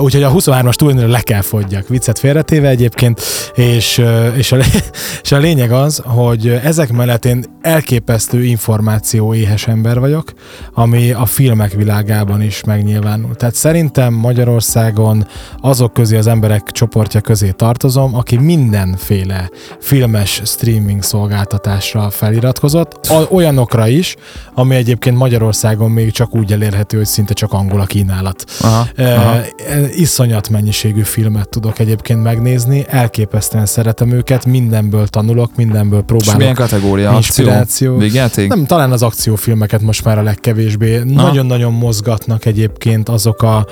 [0.00, 3.20] Úgyhogy a 23-as túlnél le kell fogyjak, viccet félretéve egyébként,
[3.54, 4.02] és,
[4.36, 4.56] és, a,
[5.22, 10.32] és a lényeg az, hogy ezek mellett én elképesztő információ éhes ember vagyok,
[10.72, 13.34] ami a filmek világában is megnyilvánul.
[13.34, 15.26] Tehát szerintem Magyarországon
[15.60, 24.16] azok közé az emberek csoportja közé tartozom, aki mindenféle filmes streaming szolgáltatásra feliratkozott, olyanokra is,
[24.54, 28.44] ami egyébként Magyarországon még csak úgy elérhető, hogy szinte csak angol a kínálat.
[28.60, 29.36] Aha, Uh, aha.
[29.96, 36.36] iszonyat mennyiségű filmet tudok egyébként megnézni, elképesztően szeretem őket, mindenből tanulok, mindenből És próbálok.
[36.36, 37.12] milyen kategória?
[37.12, 37.60] inspiráció.
[37.60, 37.96] Akció?
[37.96, 38.48] Végjáték?
[38.48, 40.98] Nem, talán az akciófilmeket most már a legkevésbé.
[41.04, 43.66] Nagyon-nagyon mozgatnak egyébként azok a,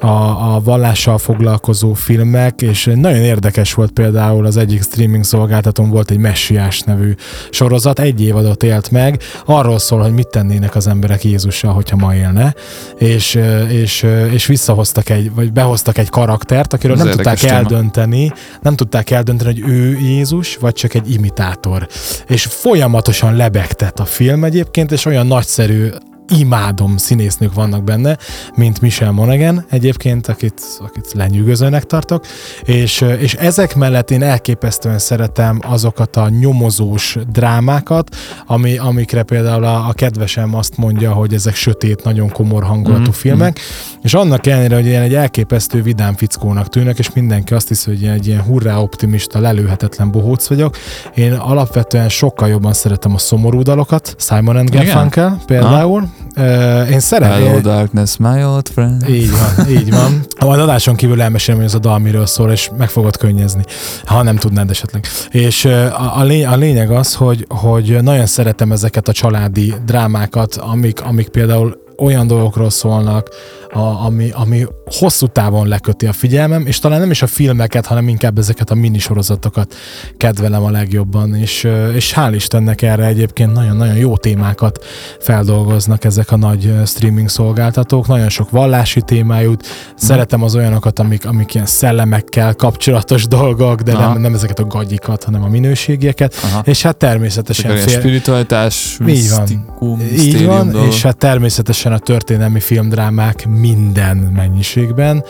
[0.00, 0.06] a,
[0.54, 6.18] a vallással foglalkozó filmek, és nagyon érdekes volt például az egyik streaming szolgáltatón volt egy
[6.18, 7.14] Messiás nevű
[7.50, 12.14] sorozat, egy évadot élt meg, arról szól, hogy mit tennének az emberek Jézussal, hogyha ma
[12.14, 12.54] élne,
[12.98, 13.38] és,
[13.68, 17.52] és, és visszahoztak egy, vagy behoztak egy karaktert, akiről Ez nem tudták téma.
[17.52, 21.88] eldönteni, nem tudták eldönteni, hogy ő Jézus, vagy csak egy imitátor.
[22.26, 25.88] És folyamatosan lebegtet a film egyébként, és olyan nagyszerű
[26.36, 28.16] imádom színésznők vannak benne,
[28.54, 32.24] mint Michelle Monaghan egyébként, akit, akit lenyűgözőnek tartok,
[32.64, 38.16] és, és ezek mellett én elképesztően szeretem azokat a nyomozós drámákat,
[38.46, 43.08] ami, amikre például a, a kedvesem azt mondja, hogy ezek sötét, nagyon komor hangulatú Mhm,
[43.08, 43.58] mm, filmek,
[44.02, 48.02] és annak ellenére, hogy ilyen egy elképesztő vidám fickónak tűnök, és mindenki azt hiszi, hogy
[48.02, 50.76] ilyen, egy ilyen hurrá optimista, lelőhetetlen bohóc vagyok,
[51.14, 54.70] én alapvetően sokkal jobban szeretem a szomorú dalokat, Simon and?
[54.70, 56.08] Garfunkel például.
[56.38, 57.42] Uh, én szeretem.
[57.42, 59.08] Hello darkness, my old friend.
[59.08, 60.24] Így van, így van.
[60.46, 63.62] Majd adáson kívül elmesélem, hogy ez a dal miről szól, és meg fogod könnyezni,
[64.04, 65.06] ha nem tudnád esetleg.
[65.30, 70.54] És a, a, lény, a lényeg az, hogy, hogy nagyon szeretem ezeket a családi drámákat,
[70.54, 73.28] amik, amik például olyan dolgokról szólnak,
[73.72, 78.08] a, ami, ami hosszú távon leköti a figyelmem, és talán nem is a filmeket, hanem
[78.08, 79.74] inkább ezeket a minisorozatokat
[80.16, 84.84] kedvelem a legjobban, és, és hál' Istennek erre egyébként nagyon-nagyon jó témákat
[85.20, 91.54] feldolgoznak ezek a nagy streaming szolgáltatók, nagyon sok vallási témájút, szeretem az olyanokat, amik, amik
[91.54, 94.12] ilyen szellemekkel kapcsolatos dolgok, de Aha.
[94.12, 96.62] nem, nem ezeket a gagyikat, hanem a minőségieket, Aha.
[96.64, 99.40] és hát természetesen ilyen spiritualitás, Így van.
[99.40, 105.24] misztikum, így van, és hát természetesen a történelmi filmdrámák minden mennyiségben,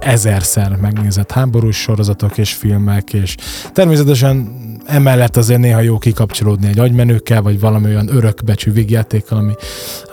[0.00, 3.36] ezerszer megnézett háborús sorozatok és filmek, és
[3.72, 9.52] természetesen emellett azért néha jó kikapcsolódni egy agymenőkkel, vagy valami olyan örökbecsű vígjátékkal, ami,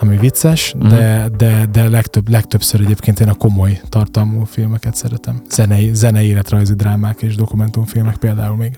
[0.00, 0.88] ami vicces, Mhm.
[0.88, 5.42] de, de, de legtöbb, legtöbbször egyébként én a komoly tartalmú filmeket szeretem.
[5.50, 8.72] Zenei, zenei életrajzi drámák és dokumentumfilmek például még.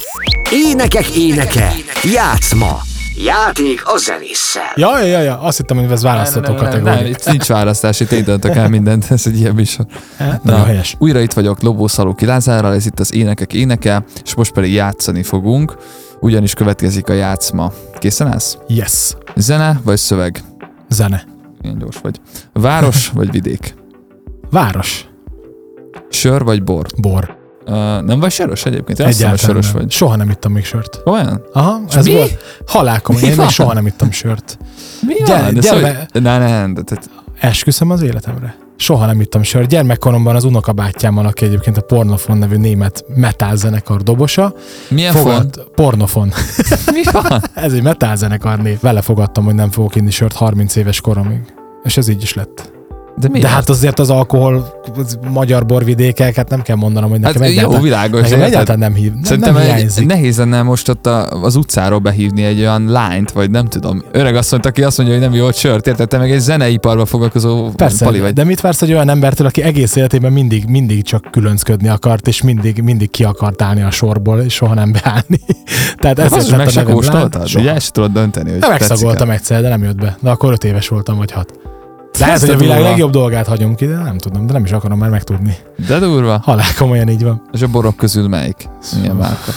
[0.51, 1.72] Énekek éneke,
[2.12, 2.80] játszma,
[3.25, 4.73] játék a zenésszel.
[4.75, 6.95] Ja, ja, ja, azt hittem, hogy ez választható kategória.
[6.95, 9.87] nem, itt nincs választás, itt én döntök el mindent, ez egy ilyen műsor.
[10.16, 10.95] Hát, Nagyon helyes.
[10.99, 15.23] újra itt vagyok Lobó Szalóki Lázárral, ez itt az Énekek Éneke, és most pedig játszani
[15.23, 15.77] fogunk,
[16.20, 17.73] ugyanis következik a játszma.
[17.99, 18.59] Készen állsz?
[18.66, 19.14] Yes.
[19.37, 20.41] Zene vagy szöveg?
[20.89, 21.25] Zene.
[21.61, 22.20] Ilyen gyors vagy.
[22.53, 23.75] Város vagy vidék?
[24.51, 25.07] Város.
[26.11, 26.87] Sör vagy bor?
[26.97, 27.37] Bor.
[27.66, 28.98] Uh, nem vagy sörös egyébként?
[28.98, 29.74] Én azt hiszem, hogy sörös nem.
[29.80, 29.90] vagy.
[29.90, 31.00] Soha nem ittam még sört.
[31.04, 31.42] Olyan?
[31.52, 32.12] Aha, És ez mi?
[32.12, 32.38] volt.
[32.66, 34.58] Halálkom, Mi én még soha nem ittam sört.
[35.06, 35.54] Mi Gyere- van?
[35.54, 37.10] De gyere szóval, ne, ne, de, tehát,
[37.40, 38.56] Esküszöm az életemre.
[38.76, 39.68] Soha nem ittam sört.
[39.68, 44.54] Gyermekkoromban az unokabátyámmal, aki egyébként a Pornofon nevű német metal zenekar dobosa.
[44.88, 46.32] milyen fogad, Pornofon.
[46.92, 47.42] Mi van?
[47.54, 48.80] ez egy metal zenekar név.
[48.80, 51.40] Vele fogadtam, hogy nem fogok inni sört 30 éves koromig.
[51.82, 52.72] És ez így is lett.
[53.16, 53.38] De mi?
[53.38, 57.48] De hát azért az alkohol az magyar borvidékek, hát nem kell mondanom, hogy hát nekem
[57.48, 58.20] jó, egyáltalán, világos.
[58.20, 58.52] nekem érted?
[58.52, 59.12] egyáltalán nem hív.
[59.12, 63.32] Nem, Szerintem nem egy, nehéz lenne most ott a, az utcáról behívni egy olyan lányt,
[63.32, 64.02] vagy nem tudom.
[64.12, 66.08] Öreg mondta, aki azt mondja, hogy nem jó sört, érted?
[66.08, 68.32] Te meg egy zeneiparban foglalkozó Persze, pali vagy.
[68.32, 72.42] de mit vársz egy olyan embertől, aki egész életében mindig, mindig csak különcködni akart, és
[72.42, 75.40] mindig, mindig ki akart állni a sorból, és soha nem beállni.
[76.02, 77.48] Tehát Ez ezért meg se kóstoltad?
[77.56, 80.16] Ugye el tudod dönteni, hogy De megszagoltam egyszer, de nem jött be.
[80.20, 81.72] De akkor öt éves voltam, vagy hat.
[82.27, 82.91] Lehet, Ez hogy a világ durva.
[82.91, 85.57] legjobb dolgát hagyom ki, de nem tudom, de nem is akarom már megtudni.
[85.89, 86.41] De durva.
[86.45, 87.43] Halál komolyan így van.
[87.53, 88.68] És a borok közül melyik?
[89.01, 89.53] Milyen márka?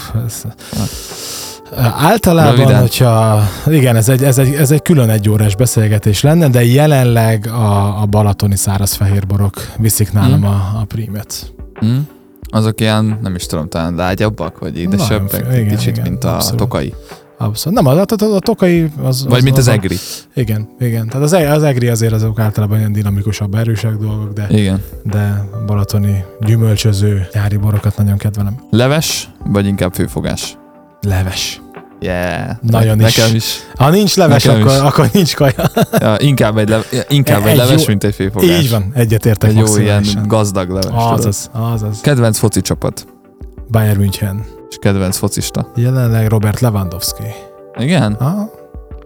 [1.98, 2.80] Általában, Röviden.
[2.80, 7.46] hogyha igen, ez egy, ez, egy, ez egy külön egy órás beszélgetés lenne, de jelenleg
[7.46, 10.44] a, a balatoni szárazfehérborok viszik nálam Hmm.
[10.50, 11.52] a, a prímet.
[11.80, 11.96] Hm?
[12.50, 16.58] Azok ilyen, nem is tudom, talán lágyabbak, vagy édesebbek, kicsit, igen, mint a abszolút.
[16.58, 16.94] tokai.
[17.38, 17.78] Abszolút.
[17.82, 19.26] Nem, a, a, a, a tokai az...
[19.26, 19.96] Vagy mint az a- egri.
[20.34, 21.06] Igen, igen.
[21.08, 24.82] Tehát az, e- az egri azért azok általában ilyen dinamikusabb, erősek dolgok, de, Igen.
[25.02, 28.54] de balatoni gyümölcsöző nyári borokat nagyon kedvelem.
[28.70, 30.56] Leves, vagy inkább főfogás?
[31.00, 31.60] Leves.
[32.00, 32.50] Yeah.
[32.62, 33.16] Nagyon ne, is.
[33.16, 33.58] Nekem is.
[33.74, 34.78] Ha nincs leves, Nekem akkor, is.
[34.80, 35.70] akkor nincs kaja.
[35.98, 38.62] Ja, inkább egy, leve, inkább egy, Egy leves, jó- mint egy főfogás.
[38.62, 40.90] Így van, egyetértek Egy jó ilyen gazdag leves.
[40.94, 42.00] Azaz, azaz.
[42.00, 43.06] Kedvenc foci csapat.
[43.70, 44.44] Bayern München.
[44.70, 45.70] És kedvenc focista.
[45.76, 47.22] Jelenleg Robert Lewandowski.
[47.78, 48.12] Igen?
[48.12, 48.50] Aha.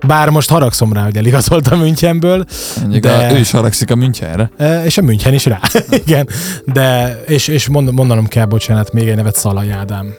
[0.07, 2.45] Bár most haragszom rá, hogy eligazoltam Münchenből,
[2.81, 4.51] Mondjuk De- a, ő is haragszik a Münchenre.
[4.57, 5.61] e, és a München is rá.
[6.05, 6.29] Igen.
[6.65, 10.15] De, és, és mond, mondanom kell, bocsánat, még egy nevet Szalai Ádám.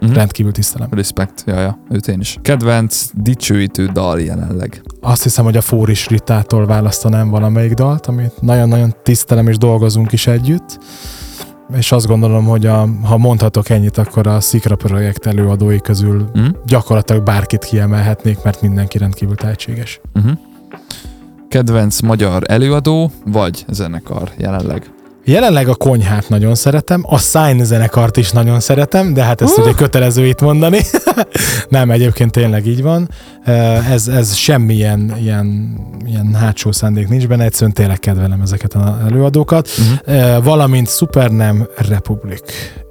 [0.00, 0.12] Mhm.
[0.12, 0.88] Rendkívül tisztelem.
[0.90, 2.36] Respekt, ja, ja, őt én is.
[2.42, 4.82] Kedvenc dicsőítő dal jelenleg.
[5.00, 10.26] Azt hiszem, hogy a Fóris Ritától választanám valamelyik dalt, amit nagyon-nagyon tisztelem, és dolgozunk is
[10.26, 10.78] együtt.
[11.76, 16.46] És azt gondolom, hogy a, ha mondhatok ennyit, akkor a Szikra projekt előadói közül Hm?
[16.66, 20.00] gyakorlatilag bárkit kiemelhetnék, mert mindenki rendkívül tehetséges.
[20.14, 20.32] Uh-huh.
[21.48, 24.90] Kedvenc magyar előadó, vagy zenekar jelenleg.
[25.28, 29.64] Jelenleg a konyhát nagyon szeretem, a Sign zenekart is nagyon szeretem, de hát ezt Uh!
[29.64, 30.78] ugye kötelező itt mondani.
[31.68, 33.08] Nem, egyébként tényleg így van.
[33.90, 35.76] Ez, ez semmilyen ilyen,
[36.06, 39.68] ilyen hátsó szándék nincs benne, egyszerűen tényleg kedvelem ezeket az előadókat.
[40.06, 40.44] Uh-huh.
[40.44, 42.40] Valamint Supernem Republic,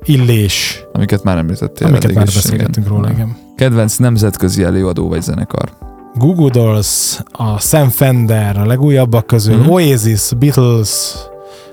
[0.04, 1.88] Illés, Amiket már említettél.
[1.88, 2.90] amiket már is, beszélgettünk igen.
[2.98, 3.38] róla, igen.
[3.56, 5.70] Kedvenc nemzetközi előadó vagy zenekar.
[6.14, 9.70] Google Dolls, a Sam Fender, a legújabbak közül, Mhm.
[9.72, 11.14] Oasis, Beatles,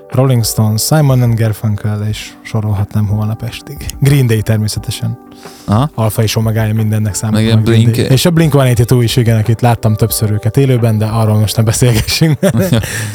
[0.09, 3.85] Rolling Stones, Simon and Garfunkel, és sorolhatnám holnap estig.
[3.99, 5.17] Green Day természetesen.
[5.65, 5.89] Aha.
[5.95, 7.55] Alfa és omegája mindennek számomra.
[7.55, 8.05] Meg Blink- Day.
[8.05, 12.39] És a Blink-182 is, igen, akit láttam többször őket élőben, de arról most nem beszélgessünk.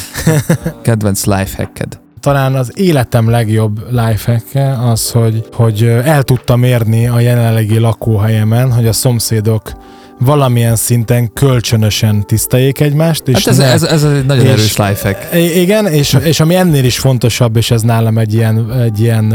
[0.82, 1.98] Kedvenc lifehacked.
[2.20, 4.44] Talán az életem legjobb lifehack
[4.84, 9.72] az, hogy, hogy el tudtam érni a jelenlegi lakóhelyemen, hogy a szomszédok
[10.20, 13.28] valamilyen szinten kölcsönösen tiszteljék egymást.
[13.28, 15.34] És Hát ez, ne, ez, ez egy nagyon és- erős lifehack.
[15.56, 19.34] Igen, és, és ami ennél is fontosabb, és ez nálam egy ilyen, egy ilyen,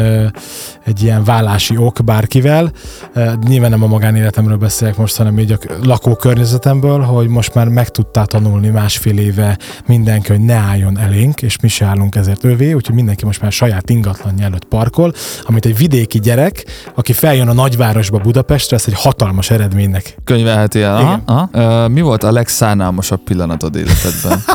[0.86, 2.71] egy ilyen vállási ok bárkivel,
[3.47, 8.25] nyilván nem a magánéletemről beszélek most, hanem így a lakókörnyezetemből, hogy most már meg tudtál
[8.25, 9.57] tanulni másfél éve
[9.88, 13.51] mindenki, hogy ne álljon elénk, és mi se állunk ezért övé, úgyhogy mindenki most már
[13.51, 15.13] saját ingatlan előtt parkol,
[15.43, 16.65] amit egy vidéki gyerek,
[16.95, 20.95] aki feljön a nagyvárosba Budapestre, ezt egy hatalmas eredménynek Könyvelheti el.
[20.95, 21.49] Aha, aha.
[21.51, 24.43] Ö, mi volt a legszánalmasabb pillanatod életedben?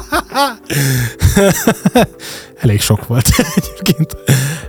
[2.62, 4.16] Elég sok volt egyébként.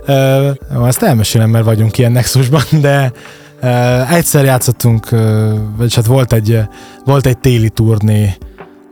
[0.06, 0.50] Ö,
[0.86, 3.12] Ezt elmesélem, mert vagyunk ilyen nexusban, de
[3.60, 3.66] ö,
[4.10, 6.60] egyszer játszottunk, ö, vagyis hát volt egy,
[7.04, 8.36] volt egy téli turné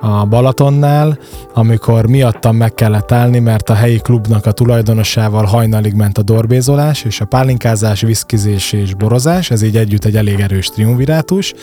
[0.00, 1.18] a Balatonnál,
[1.54, 7.02] amikor miattam meg kellett állni, mert a helyi klubnak a tulajdonosával hajnalig ment a dorbézolás,
[7.02, 11.54] és a pálinkázás, viszkizés és borozás, ez így együtt egy elég erős triumvirátus,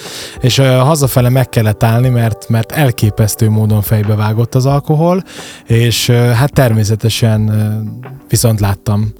[0.41, 5.23] és hazafele meg kellett állni, mert, mert elképesztő módon fejbevágott az alkohol,
[5.65, 7.51] és hát természetesen
[8.29, 9.13] viszont láttam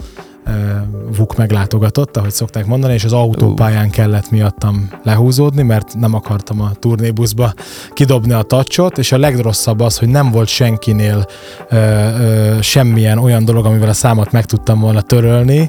[1.18, 6.72] Vuk meglátogatott, ahogy szokták mondani, és az autópályán kellett miattam lehúzódni, mert nem akartam a
[6.80, 7.54] turnébuszba
[7.94, 11.26] kidobni a tacsot, és a legrosszabb az, hogy nem volt senkinél
[11.70, 15.68] ö, ö, semmilyen olyan dolog, amivel a számot meg tudtam volna törölni,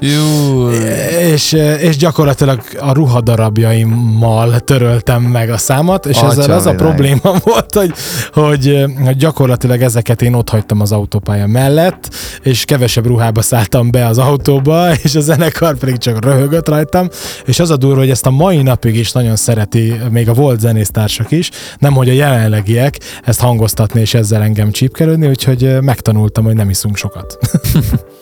[1.33, 7.33] és, és gyakorlatilag a ruhadarabjaimmal töröltem meg a számat, és Atya ezzel az a probléma
[7.43, 7.93] volt, hogy,
[8.33, 12.09] hogy, hogy gyakorlatilag ezeket én ott hagytam az autópálya mellett,
[12.43, 14.68] és kevesebb ruhába szálltam be az autóba,
[15.03, 17.09] és a zenekar pedig csak röhögött rajtam,
[17.45, 20.59] és az a durva, hogy ezt a mai napig is nagyon szereti, még a volt
[20.59, 26.55] zenésztársak is, nem hogy a jelenlegiek ezt hangoztatni és ezzel engem csípkelődni, úgyhogy megtanultam, hogy
[26.55, 27.37] nem iszunk sokat.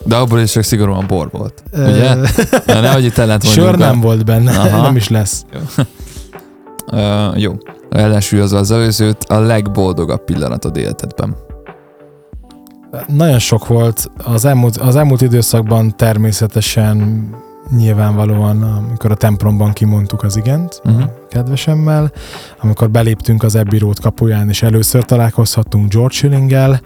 [0.03, 1.63] De abból is csak szigorúan bor volt.
[1.73, 2.15] Ugye?
[2.65, 4.81] Na, nehogy itt ellent Sör nem volt benne, Aha.
[4.81, 5.45] nem is lesz.
[6.91, 7.53] Uh, jó.
[7.89, 11.35] Ellensúlyozva az előzőt, a legboldogabb pillanatod életedben.
[13.07, 14.11] Nagyon sok volt.
[14.23, 17.29] Az elmúlt, az elmúlt időszakban természetesen
[17.77, 20.93] nyilvánvalóan, amikor a templomban kimondtuk az igent Mhm.
[20.95, 21.11] uh-huh.
[21.29, 22.11] kedvesemmel,
[22.61, 26.81] amikor beléptünk az Abbey Road kapuján, és először találkozhattunk George Schillinggel,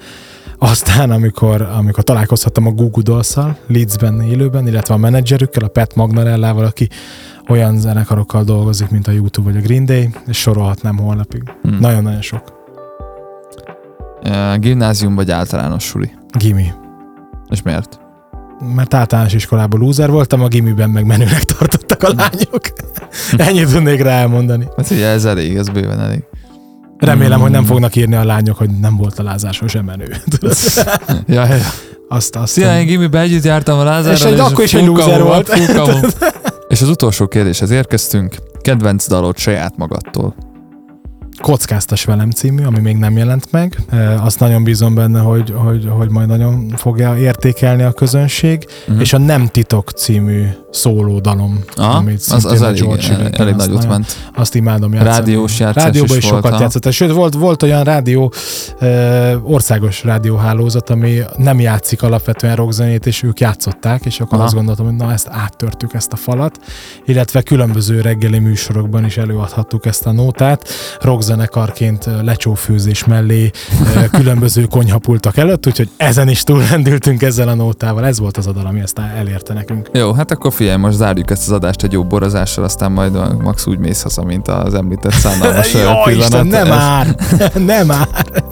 [0.58, 6.66] aztán, amikor, amikor találkozhattam a Google Dolls-szal, Leedsben élőben, illetve a menedzserükkel, a Pat Magnarellával,
[6.66, 6.90] aki
[7.50, 11.44] olyan zenekarokkal dolgozik, mint a YouTube vagy a Green Day, és sorolhatnám holnapig.
[11.62, 11.78] Hmm.
[11.80, 12.61] Nagyon-nagyon sok.
[14.60, 16.12] Gimnázium vagy általános suli?
[16.38, 16.72] Gimi.
[17.50, 18.00] És miért?
[18.76, 22.62] mert általános iskolában lúzer voltam, a gimiben meg menőnek tartottak a lányok.
[23.48, 24.68] Ennyit tudnék rá elmondani.
[24.78, 26.24] Hát ugye ez elég, ez bőven elég.
[26.98, 27.42] Remélem, Mm.
[27.42, 30.06] hogy nem fognak írni a lányok, hogy nem volt a Lázár sosem menő.
[31.28, 31.56] Ja, ja.
[32.10, 35.22] Azt, azt Szia, én gimibe együtt jártam a Lázárral, És egy- akkor is egy loser
[35.24, 35.76] volt.
[35.76, 36.18] volt.
[36.70, 38.36] és az utolsó kérdéshez érkeztünk.
[38.62, 40.36] Kedvenc dalod saját magadtól.
[41.42, 43.78] Kockáztas velem című, ami még nem jelent meg.
[44.20, 48.66] Azt nagyon bízom benne, hogy, hogy, hogy majd nagyon fogja értékelni a közönség.
[48.88, 49.00] Mhm.
[49.00, 53.68] És a Nem titok című szóló dalom, Aha, amit az, az elég, George elég azt
[53.68, 54.16] nagyot nagyon- ment.
[54.36, 55.16] Azt imádom játszani.
[55.16, 56.60] Rádiós játszás Rádióban is is sokat ha?
[56.62, 56.92] játszott.
[56.92, 58.34] Sőt, volt, volt olyan rádió,
[58.80, 64.44] ö, országos rádióhálózat, ami nem játszik alapvetően rockzenét, és ők játszották, és akkor Aha.
[64.44, 66.60] azt gondoltam, hogy na ezt áttörtük ezt a falat,
[67.06, 70.68] illetve különböző reggeli műsorokban is előadhattuk ezt a nótát,
[71.02, 73.52] rockzenekarként ö, lecsófőzés mellé,
[74.18, 78.06] különböző konyhapultak előtt, úgyhogy ezen is túlrendültünk ezzel a nótával.
[78.06, 79.90] Ez volt az a dal, ami ezt elérte nekünk.
[79.94, 83.68] Jó, hát akkor figyelj, most zárjuk ezt az adást egy jó borozással, aztán majd max
[83.68, 85.68] úgy mész haza, mint az említett szánalmas
[86.04, 86.16] pillanat.
[86.16, 87.16] Isten, nem Ez- már!
[87.76, 88.08] nem már!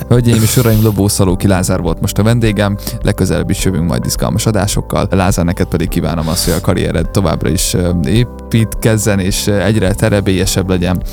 [0.10, 4.46] Hölgyeim és uraim, Lobó Szalóki Lázár volt most a vendégem, legközelebb is jövünk majd izgalmas
[4.46, 5.08] adásokkal.
[5.12, 11.04] Lázár, neked pedig kívánom azt, hogy a karriered továbbra is építkezzen, és egyre terebélyesebb legyen,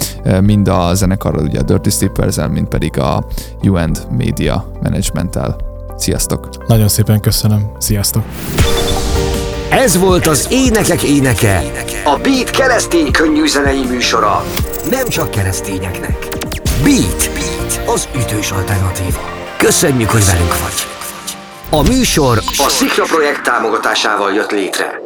[0.41, 3.27] mind a zenekarral, ugye a Dirty slippers mind pedig a
[3.63, 5.57] UN Media Management-tel.
[5.97, 6.49] Sziasztok!
[6.67, 7.71] Nagyon szépen köszönöm.
[7.79, 8.23] Sziasztok!
[9.71, 11.63] Ez volt az Énekek Éneke,
[12.05, 14.45] a Beat keresztény könnyű zenei műsora.
[14.91, 16.29] Nem csak keresztényeknek.
[16.83, 19.21] Beat, Beat, az ütős alternatíva.
[19.59, 20.87] Köszönjük, hogy velünk vagy.
[21.71, 25.06] A műsor a Szikra projekt támogatásával jött létre.